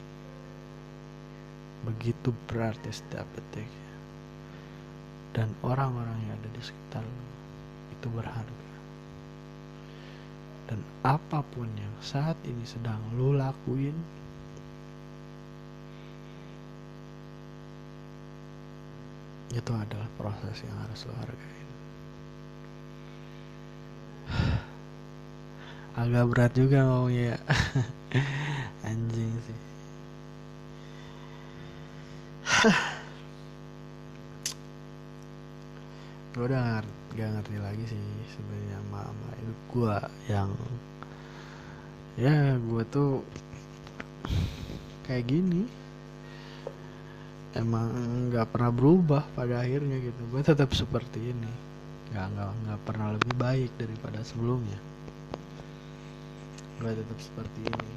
begitu 1.86 2.34
berarti 2.50 2.90
setiap 2.90 3.26
detiknya. 3.34 3.94
Dan 5.36 5.52
orang-orang 5.66 6.16
yang 6.26 6.38
ada 6.40 6.50
di 6.54 6.62
sekitar 6.64 7.04
lu 7.04 7.26
itu 7.92 8.08
berharga. 8.14 8.70
Dan 10.66 10.80
apa 11.06 11.44
pun 11.54 11.70
yang 11.78 11.96
saat 12.02 12.40
ini 12.48 12.64
sedang 12.66 12.98
lu 13.14 13.38
lakuin 13.38 13.94
itu 19.54 19.72
adalah 19.72 20.10
proses 20.20 20.58
yang 20.68 20.76
harus 20.84 21.08
lo 21.08 21.14
hargain 21.16 21.65
agak 25.96 26.28
berat 26.28 26.52
juga 26.52 26.84
ngomongnya 26.84 27.40
anjing 28.90 29.32
sih. 29.48 29.60
Gue 36.36 36.52
udah 36.52 36.84
gak 37.16 37.32
ngerti 37.32 37.56
lagi 37.64 37.84
sih 37.88 38.04
sebenarnya 38.36 38.76
sama 38.84 39.32
hidup 39.40 39.60
gue 39.72 39.96
yang 40.28 40.52
ya 42.20 42.60
gue 42.60 42.84
tuh 42.92 43.24
kayak 45.08 45.32
gini. 45.32 45.64
Emang 47.56 47.88
nggak 48.28 48.52
pernah 48.52 48.68
berubah 48.68 49.24
pada 49.32 49.64
akhirnya 49.64 49.96
gitu. 50.04 50.22
Gue 50.28 50.44
tetap 50.44 50.76
seperti 50.76 51.32
ini. 51.32 51.52
Nggak 52.12 52.36
nggak 52.36 52.52
nggak 52.68 52.80
pernah 52.84 53.16
lebih 53.16 53.32
baik 53.40 53.72
daripada 53.80 54.20
sebelumnya 54.28 54.95
gue 56.82 56.92
tetap 56.92 57.20
seperti 57.20 57.62
ini. 57.64 57.94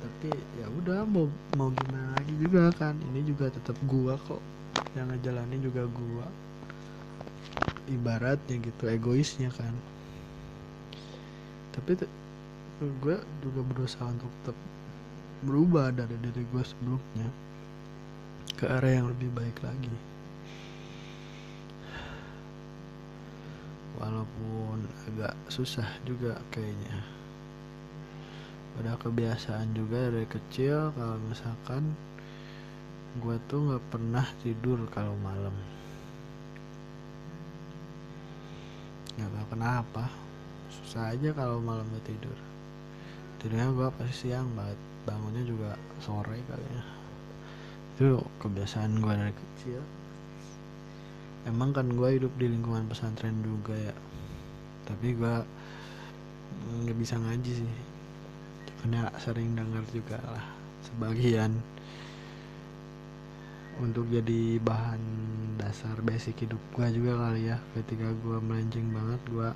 Tapi 0.00 0.32
ya 0.56 0.66
udah 0.80 1.04
mau 1.04 1.28
mau 1.60 1.68
gimana 1.72 2.16
lagi 2.16 2.34
juga 2.40 2.72
kan. 2.72 2.96
Ini 3.12 3.20
juga 3.28 3.52
tetap 3.52 3.76
gua 3.84 4.16
kok. 4.16 4.40
Yang 4.96 5.16
ngejalanin 5.16 5.60
juga 5.60 5.84
gua. 5.86 6.26
Ibaratnya 7.90 8.56
gitu 8.64 8.84
egoisnya 8.88 9.52
kan. 9.52 9.74
Tapi 11.76 12.00
gue 12.80 13.16
juga 13.44 13.60
berusaha 13.60 14.08
untuk 14.08 14.32
tetap 14.40 14.56
berubah 15.44 15.92
dari 15.92 16.16
diri 16.20 16.44
gue 16.48 16.64
sebelumnya 16.64 17.28
ke 18.56 18.64
arah 18.68 18.92
yang 18.92 19.06
lebih 19.08 19.28
baik 19.36 19.56
lagi. 19.60 19.96
Walaupun 24.00 24.84
agak 25.12 25.36
susah 25.52 25.88
juga 26.08 26.40
kayaknya 26.52 27.19
udah 28.78 28.94
kebiasaan 29.02 29.74
juga 29.74 30.14
dari 30.14 30.28
kecil 30.30 30.94
kalau 30.94 31.18
misalkan 31.26 31.90
gue 33.18 33.36
tuh 33.50 33.58
nggak 33.58 33.84
pernah 33.90 34.26
tidur 34.46 34.78
kalau 34.94 35.18
malam. 35.18 35.54
Nggak 39.18 39.30
tahu 39.34 39.46
kenapa. 39.58 40.04
Susah 40.70 41.10
aja 41.10 41.34
kalau 41.34 41.58
malam 41.58 41.82
gak 41.90 42.06
tidur. 42.06 42.38
Tidurnya 43.42 43.74
gue 43.74 43.88
pasti 43.98 44.30
siang 44.30 44.46
banget. 44.54 44.78
Bangunnya 45.02 45.42
juga 45.42 45.74
sore 45.98 46.38
kayaknya 46.46 46.84
itu 48.00 48.16
kebiasaan 48.40 48.96
gue 48.96 49.12
dari 49.12 49.34
kecil. 49.34 49.80
Emang 51.44 51.76
kan 51.76 51.84
gue 51.90 52.16
hidup 52.16 52.32
di 52.40 52.48
lingkungan 52.48 52.88
pesantren 52.88 53.36
juga 53.44 53.76
ya. 53.76 53.96
Tapi 54.88 55.18
gue 55.18 55.34
nggak 56.80 56.96
bisa 56.96 57.20
ngaji 57.20 57.52
sih 57.60 57.89
karena 58.80 59.12
sering 59.20 59.52
dengar 59.52 59.84
juga 59.92 60.16
lah 60.24 60.44
sebagian 60.88 61.52
untuk 63.80 64.08
jadi 64.08 64.56
bahan 64.60 65.00
dasar 65.60 66.00
basic 66.00 66.48
hidup 66.48 66.60
gue 66.76 66.88
juga 66.96 67.28
kali 67.28 67.48
ya. 67.52 67.56
Ketika 67.76 68.08
gue 68.24 68.36
melenceng 68.40 68.88
banget 68.92 69.20
gue 69.28 69.50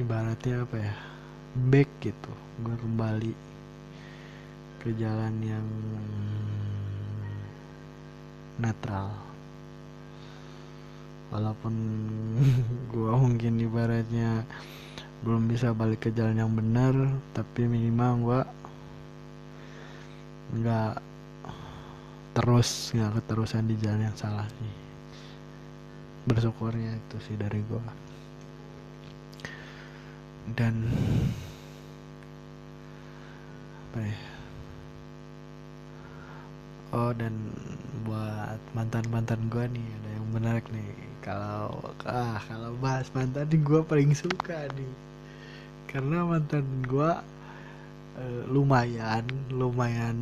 ibaratnya 0.00 0.64
apa 0.64 0.76
ya 0.76 0.94
back 1.72 1.88
gitu. 2.04 2.32
Gue 2.64 2.76
kembali 2.76 3.32
ke 4.84 4.92
jalan 4.96 5.34
yang 5.44 5.66
netral. 8.60 9.10
Walaupun 11.28 11.74
gua 12.92 13.12
mungkin 13.20 13.60
ibaratnya 13.60 14.48
belum 15.26 15.50
bisa 15.50 15.74
balik 15.74 16.06
ke 16.06 16.10
jalan 16.14 16.38
yang 16.38 16.52
benar 16.54 16.94
tapi 17.34 17.66
minimal 17.66 18.12
gua 18.22 18.40
nggak 20.48 20.94
terus 22.38 22.94
nggak 22.94 23.12
keterusan 23.20 23.66
di 23.66 23.76
jalan 23.82 24.06
yang 24.08 24.16
salah 24.16 24.46
sih. 24.46 24.74
Bersyukurnya 26.28 26.94
itu 26.94 27.16
sih 27.26 27.36
dari 27.36 27.60
gua. 27.66 27.82
Dan 30.56 30.74
apa 33.90 34.00
ya? 34.00 34.18
Oh 36.92 37.12
dan 37.12 37.34
buat 38.08 38.56
mantan 38.72 39.04
mantan 39.12 39.40
gue 39.52 39.64
nih 39.76 39.84
ada 39.84 40.08
yang 40.16 40.26
menarik 40.32 40.64
nih. 40.72 40.88
Kalau 41.20 41.92
ah 42.08 42.40
kalau 42.48 42.72
bahas 42.80 43.12
mantan 43.12 43.44
nih 43.52 43.60
gue 43.60 43.80
paling 43.84 44.12
suka 44.16 44.72
nih 44.72 45.07
karena 45.88 46.20
mantan 46.28 46.64
gue 46.84 47.10
uh, 48.20 48.42
lumayan 48.52 49.24
lumayan 49.48 50.16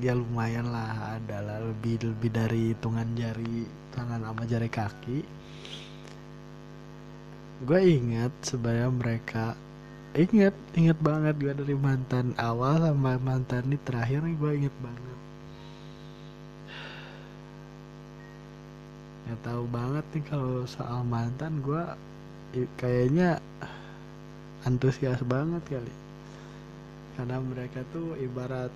ya 0.00 0.16
lumayan 0.16 0.72
lah 0.72 1.20
adalah 1.20 1.60
lebih 1.60 2.00
lebih 2.06 2.30
dari 2.32 2.72
hitungan 2.72 3.08
jari 3.18 3.68
tangan 3.92 4.24
sama 4.24 4.42
jari 4.48 4.70
kaki. 4.70 5.18
Gue 7.66 7.80
ingat 7.98 8.32
sebenarnya 8.46 8.90
mereka 8.94 9.46
inget 10.16 10.54
inget 10.78 10.98
banget 11.04 11.34
gue 11.36 11.52
dari 11.52 11.76
mantan 11.76 12.32
awal 12.40 12.80
sama 12.80 13.18
mantan 13.20 13.68
ini 13.68 13.78
terakhir 13.84 14.24
gue 14.24 14.50
inget 14.54 14.76
banget. 14.80 15.18
Nggak 19.26 19.40
tahu 19.44 19.64
banget 19.68 20.04
nih 20.16 20.24
kalau 20.30 20.64
soal 20.64 21.04
mantan 21.04 21.60
gue 21.60 21.82
kayaknya 22.80 23.42
antusias 24.66 25.20
banget 25.26 25.62
kali. 25.68 25.94
Karena 27.14 27.38
mereka 27.42 27.82
tuh 27.94 28.14
ibarat 28.18 28.72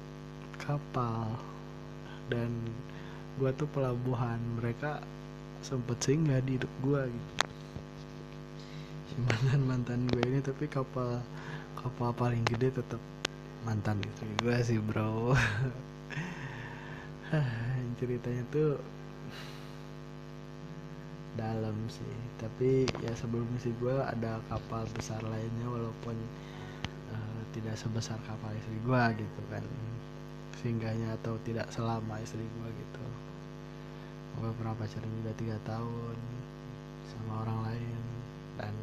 kapal. 0.62 1.32
Dan 2.30 2.50
gue 3.38 3.50
tuh 3.58 3.66
pelabuhan. 3.74 4.38
Mereka 4.62 5.02
sempet 5.62 5.98
singgah 6.02 6.42
di 6.42 6.58
hidup 6.58 6.72
gue 6.82 7.02
gitu. 7.06 7.32
Si 9.10 9.14
mantan 9.70 10.10
gue 10.10 10.22
ini 10.26 10.42
tapi 10.42 10.66
kapal 10.66 11.22
kapal 11.78 12.14
paling 12.14 12.42
gede 12.46 12.74
tetap 12.78 13.02
mantan 13.62 13.98
istri 14.02 14.30
gue 14.42 14.56
sih 14.62 14.78
bro. 14.82 15.34
Ceritanya 18.02 18.42
tuh 18.50 18.76
dalam 21.36 21.76
sih. 21.88 22.14
Tapi 22.40 22.88
ya 23.00 23.12
sebelum 23.16 23.48
si 23.60 23.72
gue 23.80 23.96
ada 23.96 24.40
kapal 24.52 24.84
besar 24.92 25.20
lainnya 25.24 25.66
walaupun 25.68 26.16
uh, 27.12 27.40
tidak 27.56 27.76
sebesar 27.78 28.18
kapal 28.28 28.52
istri 28.56 28.76
gue 28.84 29.02
gitu 29.20 29.40
kan. 29.48 29.64
Singgahnya 30.60 31.18
atau 31.20 31.36
tidak 31.42 31.68
selama 31.72 32.20
istri 32.20 32.42
gue 32.42 32.68
gitu. 32.68 33.04
Gue 34.40 34.50
pernah 34.56 34.74
pacaran 34.76 35.12
juga 35.22 35.32
tiga 35.36 35.56
tahun 35.68 36.16
sama 37.12 37.32
orang 37.44 37.58
lain 37.68 38.02
dan 38.56 38.74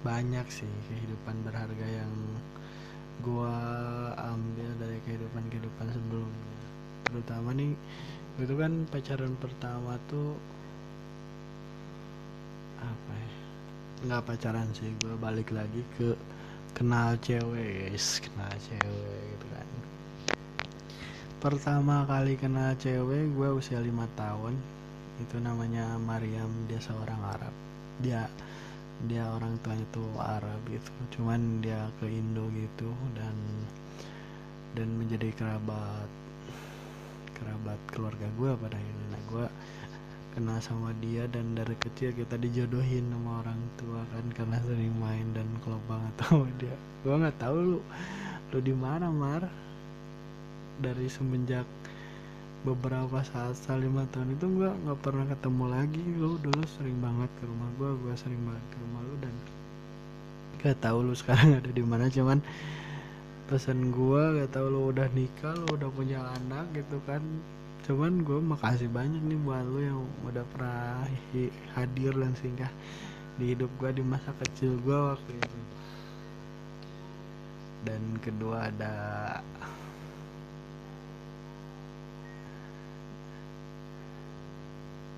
banyak 0.00 0.46
sih 0.48 0.72
kehidupan 0.88 1.44
berharga 1.44 1.86
yang 1.86 2.12
gue 3.20 3.56
ambil 4.16 4.70
dari 4.80 4.98
kehidupan 5.04 5.44
kehidupan 5.52 5.86
sebelumnya. 5.92 6.56
Terutama 7.04 7.52
nih 7.52 7.76
itu 8.40 8.54
kan 8.56 8.72
pacaran 8.88 9.36
pertama 9.36 10.00
tuh 10.08 10.32
apa 12.80 13.12
ya 13.12 13.30
nggak 14.08 14.22
pacaran 14.24 14.68
sih 14.72 14.88
gue 15.04 15.14
balik 15.20 15.52
lagi 15.52 15.84
ke 16.00 16.16
kenal 16.72 17.20
cewek 17.20 17.92
guys 17.92 18.24
kenal 18.24 18.52
cewek 18.64 19.20
gitu 19.36 19.46
kan. 19.52 19.68
Pertama 21.40 22.04
kali 22.08 22.36
kenal 22.40 22.76
cewek 22.80 23.28
gue 23.36 23.48
usia 23.52 23.80
lima 23.80 24.08
tahun 24.16 24.56
itu 25.20 25.36
namanya 25.40 26.00
Mariam 26.00 26.48
dia 26.68 26.80
seorang 26.80 27.20
Arab. 27.20 27.54
Dia 28.00 28.24
dia 29.08 29.24
orang 29.24 29.56
tuanya 29.64 29.86
tuh 29.96 30.04
Arab 30.20 30.60
gitu 30.68 30.92
cuman 31.16 31.64
dia 31.64 31.88
ke 32.00 32.08
Indo 32.08 32.44
gitu 32.52 32.92
dan 33.16 33.32
dan 34.76 34.88
menjadi 35.00 35.32
kerabat 35.40 36.08
kerabat 37.40 37.80
keluarga 37.90 38.26
gue 38.36 38.50
pada 38.60 38.76
akhirnya. 38.76 39.06
Nah 39.08 39.22
gue 39.32 39.46
kenal 40.30 40.58
sama 40.62 40.94
dia 41.02 41.26
dan 41.26 41.58
dari 41.58 41.74
kecil 41.82 42.14
kita 42.14 42.38
dijodohin 42.38 43.02
sama 43.10 43.42
orang 43.42 43.60
tua 43.74 44.00
kan 44.14 44.24
karena 44.36 44.56
sering 44.62 44.94
main 45.02 45.26
dan 45.34 45.48
klub 45.64 45.82
banget 45.90 46.14
sama 46.22 46.46
dia. 46.60 46.76
Gue 47.02 47.14
nggak 47.16 47.36
tahu 47.40 47.56
lu 47.56 47.80
lu 48.54 48.58
di 48.60 48.74
mana 48.76 49.10
mar? 49.10 49.42
Dari 50.80 51.12
semenjak 51.12 51.66
beberapa 52.60 53.24
saat 53.24 53.56
lima 53.80 54.04
tahun 54.12 54.36
itu 54.36 54.46
gue 54.48 54.70
nggak 54.70 55.00
pernah 55.00 55.24
ketemu 55.28 55.64
lagi. 55.66 56.04
Lu 56.20 56.36
dulu 56.38 56.62
sering 56.78 57.00
banget 57.02 57.30
ke 57.40 57.42
rumah 57.48 57.70
gue 57.80 57.90
gue 58.06 58.14
sering 58.14 58.42
banget 58.44 58.64
ke 58.70 58.76
rumah 58.84 59.00
lu 59.02 59.14
dan 59.24 59.34
gak 60.60 60.76
tahu 60.84 61.08
lu 61.08 61.14
sekarang 61.16 61.56
ada 61.56 61.70
di 61.72 61.82
mana. 61.82 62.06
Cuman 62.12 62.38
pesan 63.50 63.90
gue 63.90 64.22
gak 64.38 64.54
tau 64.54 64.70
lo 64.70 64.94
udah 64.94 65.10
nikah 65.10 65.50
lo 65.58 65.74
udah 65.74 65.90
punya 65.90 66.22
anak 66.38 66.70
gitu 66.70 67.02
kan. 67.02 67.18
Cuman 67.82 68.22
gue 68.22 68.38
makasih 68.38 68.86
banyak 68.86 69.18
nih 69.26 69.38
buat 69.42 69.66
lo 69.66 69.80
yang 69.82 69.98
udah 70.22 70.46
pernah 70.54 71.02
hadir 71.74 72.14
dan 72.14 72.30
singgah 72.38 72.70
di 73.42 73.50
hidup 73.50 73.66
gue 73.82 73.90
di 73.90 74.06
masa 74.06 74.30
kecil 74.38 74.78
gue 74.86 74.94
waktu 74.94 75.32
itu. 75.34 75.58
Dan 77.82 78.22
kedua 78.22 78.70
ada 78.70 78.94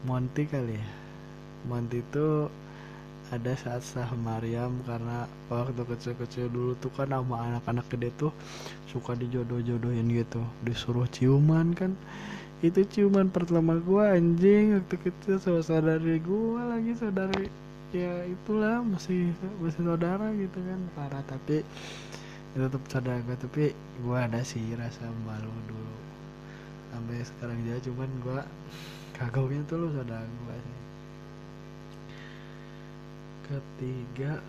Monty 0.08 0.48
kali 0.48 0.80
ya. 0.80 0.88
Monty 1.68 2.00
itu 2.00 2.48
ada 3.32 3.56
saat 3.56 3.80
sah 3.80 4.12
Mariam 4.20 4.76
karena 4.84 5.24
waktu 5.48 5.80
kecil-kecil 5.88 6.52
dulu 6.52 6.76
tuh 6.84 6.92
kan 6.92 7.08
sama 7.08 7.40
anak-anak 7.40 7.88
gede 7.88 8.12
tuh 8.20 8.28
suka 8.92 9.16
dijodoh-jodohin 9.16 10.04
gitu. 10.12 10.44
Disuruh 10.68 11.08
ciuman 11.08 11.72
kan. 11.72 11.96
Itu 12.60 12.84
ciuman 12.84 13.32
pertama 13.32 13.80
gua 13.80 14.12
anjing 14.20 14.76
waktu 14.76 14.96
kecil 15.00 15.40
sama 15.40 15.64
saudari 15.64 16.20
gua 16.20 16.76
lagi 16.76 16.92
saudari 16.92 17.48
ya 17.96 18.28
itulah 18.28 18.84
masih 18.84 19.32
masih 19.64 19.80
saudara 19.80 20.28
gitu 20.36 20.58
kan. 20.60 20.80
Parah 20.92 21.24
tapi 21.24 21.64
itu 22.52 22.58
tetap 22.68 22.84
saudara 22.92 23.16
gua 23.24 23.36
tapi 23.40 23.72
gua 24.04 24.28
ada 24.28 24.44
sih 24.44 24.60
rasa 24.76 25.08
malu 25.24 25.48
dulu. 25.72 25.96
Sampai 26.92 27.24
sekarang 27.24 27.58
juga 27.64 27.78
cuman 27.88 28.10
gua 28.20 28.40
kagoknya 29.16 29.64
tuh 29.64 29.76
lu 29.80 29.88
saudara 29.96 30.28
gua 30.44 30.56
sih 30.60 30.91
ketiga. 33.52 34.40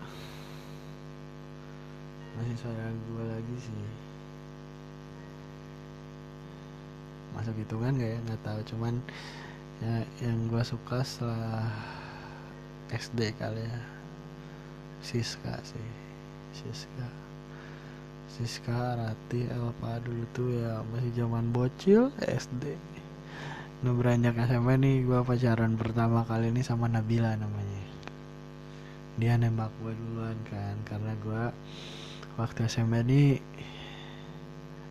Masih 2.34 2.56
saudara 2.58 2.90
gue 2.90 3.24
lagi 3.28 3.56
sih. 3.60 3.84
Masuk 7.36 7.54
hitungan 7.60 8.00
gak 8.00 8.10
ya? 8.16 8.18
Nggak 8.24 8.42
tahu. 8.42 8.60
Cuman 8.74 8.94
ya 9.84 10.02
yang 10.24 10.38
gue 10.48 10.62
suka 10.64 11.04
setelah 11.04 11.68
SD 12.90 13.36
kali 13.36 13.62
ya. 13.62 13.80
Siska 15.04 15.60
sih. 15.60 15.88
Siska. 16.56 17.06
Siska 18.34 18.98
Rati 18.98 19.46
Elva 19.46 20.02
dulu 20.02 20.24
tuh 20.34 20.50
ya 20.58 20.82
masih 20.90 21.12
zaman 21.14 21.54
bocil 21.54 22.10
SD 22.18 22.74
beranjak 23.84 24.40
SMA 24.48 24.80
nih 24.80 25.04
gue 25.04 25.20
pacaran 25.20 25.76
pertama 25.76 26.24
kali 26.24 26.48
ini 26.48 26.64
sama 26.64 26.88
Nabila 26.88 27.36
namanya 27.36 27.83
dia 29.14 29.38
nembak 29.38 29.70
gue 29.78 29.94
duluan 29.94 30.34
kan 30.50 30.74
karena 30.90 31.14
gue 31.22 31.42
waktu 32.34 32.66
SMA 32.66 33.06
ini 33.06 33.38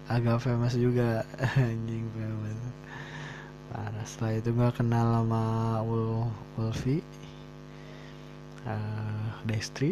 agak 0.08 0.44
famous 0.44 0.76
juga. 0.80 1.28
Anjing 1.60 2.08
famous. 2.16 2.60
Parah. 3.72 4.06
Setelah 4.08 4.34
itu 4.40 4.50
gue 4.56 4.70
kenal 4.76 5.08
sama 5.24 5.44
Ulfi 6.56 7.04
uh, 8.64 9.28
Destri. 9.44 9.92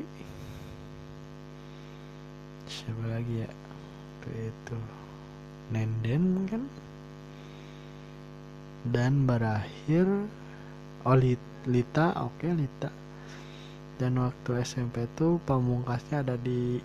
Siapa 2.71 3.03
lagi 3.03 3.43
ya? 3.43 3.49
Itu 4.31 4.77
Nenden 5.75 6.47
kan? 6.47 6.63
Dan 8.87 9.27
berakhir 9.27 10.07
oh 11.03 11.17
Lita. 11.19 12.15
Oke 12.15 12.47
okay, 12.47 12.51
Lita 12.55 13.00
dan 14.01 14.17
waktu 14.17 14.65
SMP 14.65 15.05
tuh 15.13 15.37
pamungkasnya 15.45 16.25
ada 16.25 16.33
di 16.33 16.81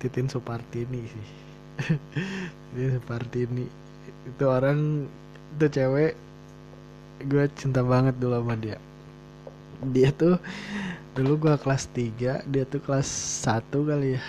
Titin 0.00 0.32
Supartini 0.32 1.04
sih. 1.04 1.28
Titin 2.72 2.96
Supartini. 2.96 3.68
Itu 4.24 4.48
orang 4.48 5.04
itu 5.52 5.66
cewek 5.68 6.16
gue 7.28 7.44
cinta 7.52 7.84
banget 7.84 8.16
dulu 8.16 8.40
sama 8.40 8.56
dia. 8.56 8.80
Dia 9.92 10.08
tuh 10.16 10.40
dulu 11.12 11.36
gue 11.36 11.54
kelas 11.60 11.84
3 11.92 12.48
dia 12.48 12.64
tuh 12.64 12.80
kelas 12.80 13.08
1 13.44 13.68
kali 13.68 14.16
ya. 14.16 14.24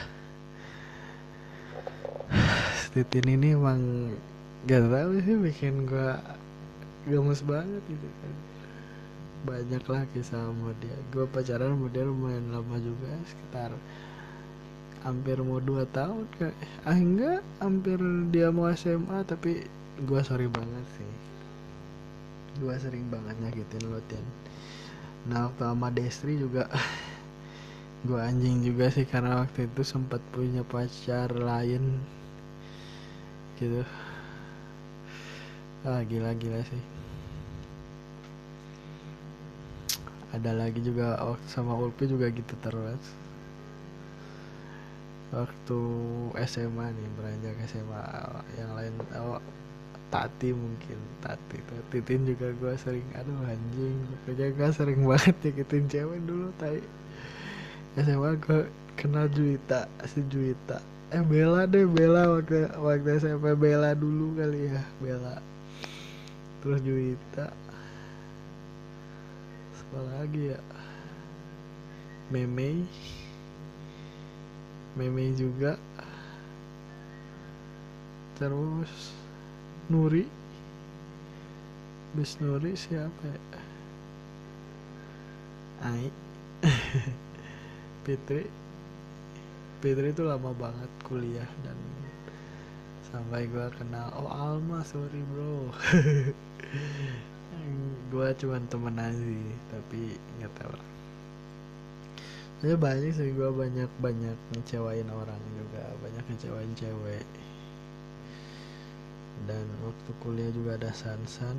Titin 2.92 3.40
ini 3.40 3.56
emang 3.56 4.12
gak 4.68 4.92
tau 4.92 5.16
sih 5.24 5.40
bikin 5.40 5.88
gue 5.88 6.12
gemes 7.08 7.40
banget 7.48 7.80
gitu 7.88 8.10
kan 8.20 8.34
banyak 9.48 9.84
lah 9.88 10.04
kisah 10.12 10.40
sama 10.52 10.76
dia. 10.84 10.96
Gue 11.16 11.24
pacaran 11.30 11.76
sama 11.76 11.88
dia 11.92 12.04
lumayan 12.04 12.52
lama 12.52 12.76
juga 12.80 13.12
sekitar 13.28 13.72
hampir 15.00 15.40
mau 15.40 15.64
dua 15.64 15.88
tahun 15.96 16.28
kayak 16.36 16.56
ah 16.84 16.98
enggak 17.00 17.40
hampir 17.64 18.00
dia 18.36 18.52
mau 18.52 18.68
SMA 18.76 19.24
tapi 19.24 19.64
gue 20.04 20.22
sorry 20.28 20.52
banget 20.52 20.86
sih. 21.00 21.12
Gue 22.60 22.76
sering 22.76 23.08
banget 23.08 23.36
nyakitin 23.40 23.88
lo 23.88 24.02
Tian 24.12 24.26
nah 25.28 25.52
waktu 25.52 25.64
sama 25.68 25.92
Destri 25.92 26.40
juga 26.40 26.64
gue 28.08 28.20
anjing 28.20 28.64
juga 28.64 28.88
sih 28.88 29.04
karena 29.04 29.44
waktu 29.44 29.68
itu 29.68 29.82
sempat 29.84 30.20
punya 30.36 30.64
pacar 30.68 31.32
lain. 31.32 32.00
Gitu. 33.60 33.84
Ah 35.88 36.04
gila 36.04 36.36
gila 36.36 36.60
sih 36.68 36.99
ada 40.30 40.52
lagi 40.54 40.80
juga 40.86 41.18
waktu 41.18 41.48
sama 41.50 41.74
Ulpi 41.74 42.06
juga 42.06 42.30
gitu 42.30 42.54
terus. 42.62 43.04
Waktu 45.30 45.80
SMA 46.50 46.86
nih 46.90 47.08
beranjak 47.18 47.58
SMA 47.70 48.04
yang 48.58 48.72
lain 48.74 48.94
oh, 49.18 49.42
Tati 50.10 50.50
mungkin 50.50 50.98
Tati 51.22 51.62
Titin 51.94 52.26
juga 52.26 52.50
gue 52.58 52.74
sering 52.82 53.06
aduh 53.14 53.46
anjing 53.46 53.94
pokoknya 54.26 54.48
gue 54.58 54.70
sering 54.74 55.00
banget 55.06 55.36
nyakitin 55.46 55.86
cewek 55.86 56.20
dulu 56.26 56.50
tai. 56.58 56.82
SMA 57.94 58.38
gue 58.42 58.62
kenal 58.98 59.30
Juwita 59.30 59.86
si 60.10 60.26
Juwita. 60.30 60.82
Eh 61.14 61.22
Bella 61.26 61.66
deh 61.70 61.86
Bella 61.86 62.38
waktu 62.38 62.70
waktu 62.78 63.22
SMP 63.22 63.54
Bella 63.54 63.94
dulu 63.94 64.34
kali 64.34 64.74
ya 64.74 64.82
Bella. 64.98 65.38
Terus 66.66 66.82
Juwita 66.82 67.54
apa 69.90 70.06
lagi 70.22 70.54
ya? 70.54 70.62
Meme 72.30 72.86
Meme 74.94 75.34
juga. 75.34 75.82
Terus 78.38 79.18
Nuri. 79.90 80.30
Bis 82.14 82.38
Nuri 82.38 82.78
siapa 82.78 83.24
ya? 83.34 83.42
Ai. 85.90 86.14
Fitri. 88.06 88.46
Fitri 89.82 90.14
itu 90.14 90.22
lama 90.22 90.54
banget 90.54 90.92
kuliah 91.02 91.50
dan 91.66 91.78
sampai 93.10 93.50
gue 93.50 93.68
kenal. 93.74 94.14
Oh 94.22 94.30
Alma 94.30 94.86
sorry 94.86 95.26
bro 95.34 95.74
gue 98.10 98.28
cuman 98.42 98.66
temenan 98.74 99.14
sih 99.14 99.46
tapi 99.70 100.18
nggak 100.42 100.54
tahu 100.58 100.74
lah. 100.74 100.88
Ya 102.60 102.76
banyak 102.76 103.16
sih 103.16 103.32
gue 103.32 103.50
banyak 103.56 103.88
banyak 104.04 104.38
ngecewain 104.52 105.08
orang 105.08 105.42
juga 105.56 105.84
banyak 106.02 106.24
ngecewain 106.28 106.72
cewek. 106.76 107.26
Dan 109.48 109.66
waktu 109.86 110.12
kuliah 110.26 110.52
juga 110.52 110.76
ada 110.76 110.92
sansan. 110.92 111.56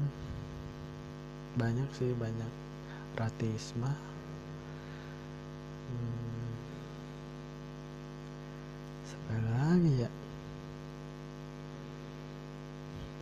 Banyak 1.57 1.89
sih 1.97 2.13
banyak. 2.19 2.53
Ratisma. 3.17 3.91
Hmm, 5.91 6.51
lagi 9.57 10.05
ya? 10.05 10.11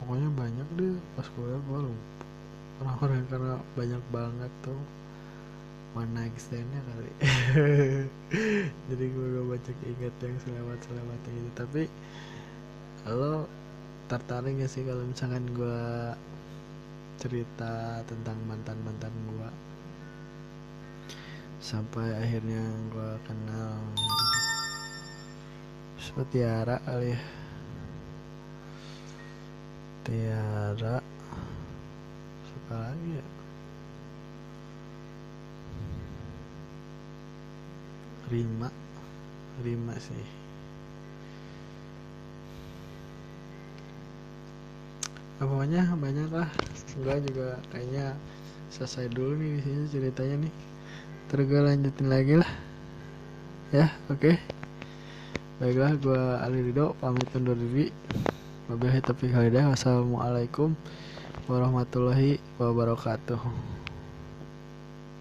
Pokoknya 0.01 0.29
banyak 0.35 0.69
deh 0.81 0.97
pas 1.15 1.27
kuliah 1.37 1.61
gue 1.63 1.81
lupa 1.93 2.18
orang-orang 2.83 3.23
karena 3.27 3.55
banyak 3.75 4.03
banget 4.15 4.53
tuh 4.63 4.81
night 6.15 6.35
standnya 6.39 6.81
kali. 6.95 7.13
Jadi 8.93 9.05
gue 9.11 9.27
gak 9.35 9.47
banyak 9.51 9.79
inget 9.83 10.15
yang 10.23 10.37
selewat 10.47 10.79
selewat 10.87 11.21
gitu. 11.27 11.51
Tapi 11.59 11.83
lo 13.09 13.49
tertarik 14.07 14.63
gak 14.63 14.71
sih 14.71 14.87
kalau 14.87 15.03
misalkan 15.03 15.45
gue 15.57 15.81
cerita 17.19 17.99
tentang 18.07 18.39
mantan 18.47 18.79
mantan 18.87 19.11
gue 19.27 19.51
sampai 21.59 22.15
akhirnya 22.15 22.63
gue 22.95 23.11
kenal 23.27 23.75
seperti 25.99 26.47
Tiara 26.47 26.79
kali 26.87 27.11
ya. 27.11 27.21
Tiara 30.07 31.18
apa 32.69 32.93
lagi 32.93 33.11
ya 33.17 33.25
Rima. 38.29 38.69
Rima 39.65 39.97
sih. 39.97 40.27
Nah, 45.41 45.49
pokoknya 45.49 45.83
banyak 45.97 46.29
lah. 46.29 46.51
Enggak 47.01 47.25
juga 47.25 47.57
kayaknya 47.73 48.13
selesai 48.69 49.09
dulu 49.17 49.33
nih 49.41 49.51
di 49.57 49.61
sini 49.65 49.83
ceritanya 49.89 50.37
nih. 50.45 50.55
Terus 51.33 51.45
gue 51.49 51.61
lanjutin 51.65 52.09
lagi 52.13 52.35
lah. 52.37 52.51
Ya 53.73 53.89
oke. 54.13 54.21
Okay. 54.21 54.37
baiklah 55.59 55.99
gue 55.99 56.23
Ali 56.45 56.61
Rido 56.69 56.93
pamit 57.01 57.33
undur 57.33 57.57
diri. 57.57 57.89
Wabillahi 58.69 59.01
taufiq 59.01 59.33
hidayah. 59.33 59.73
Wassalamualaikum 59.73 60.77
warahmatullahi 61.47 62.43
wabarakatuh 62.59 63.39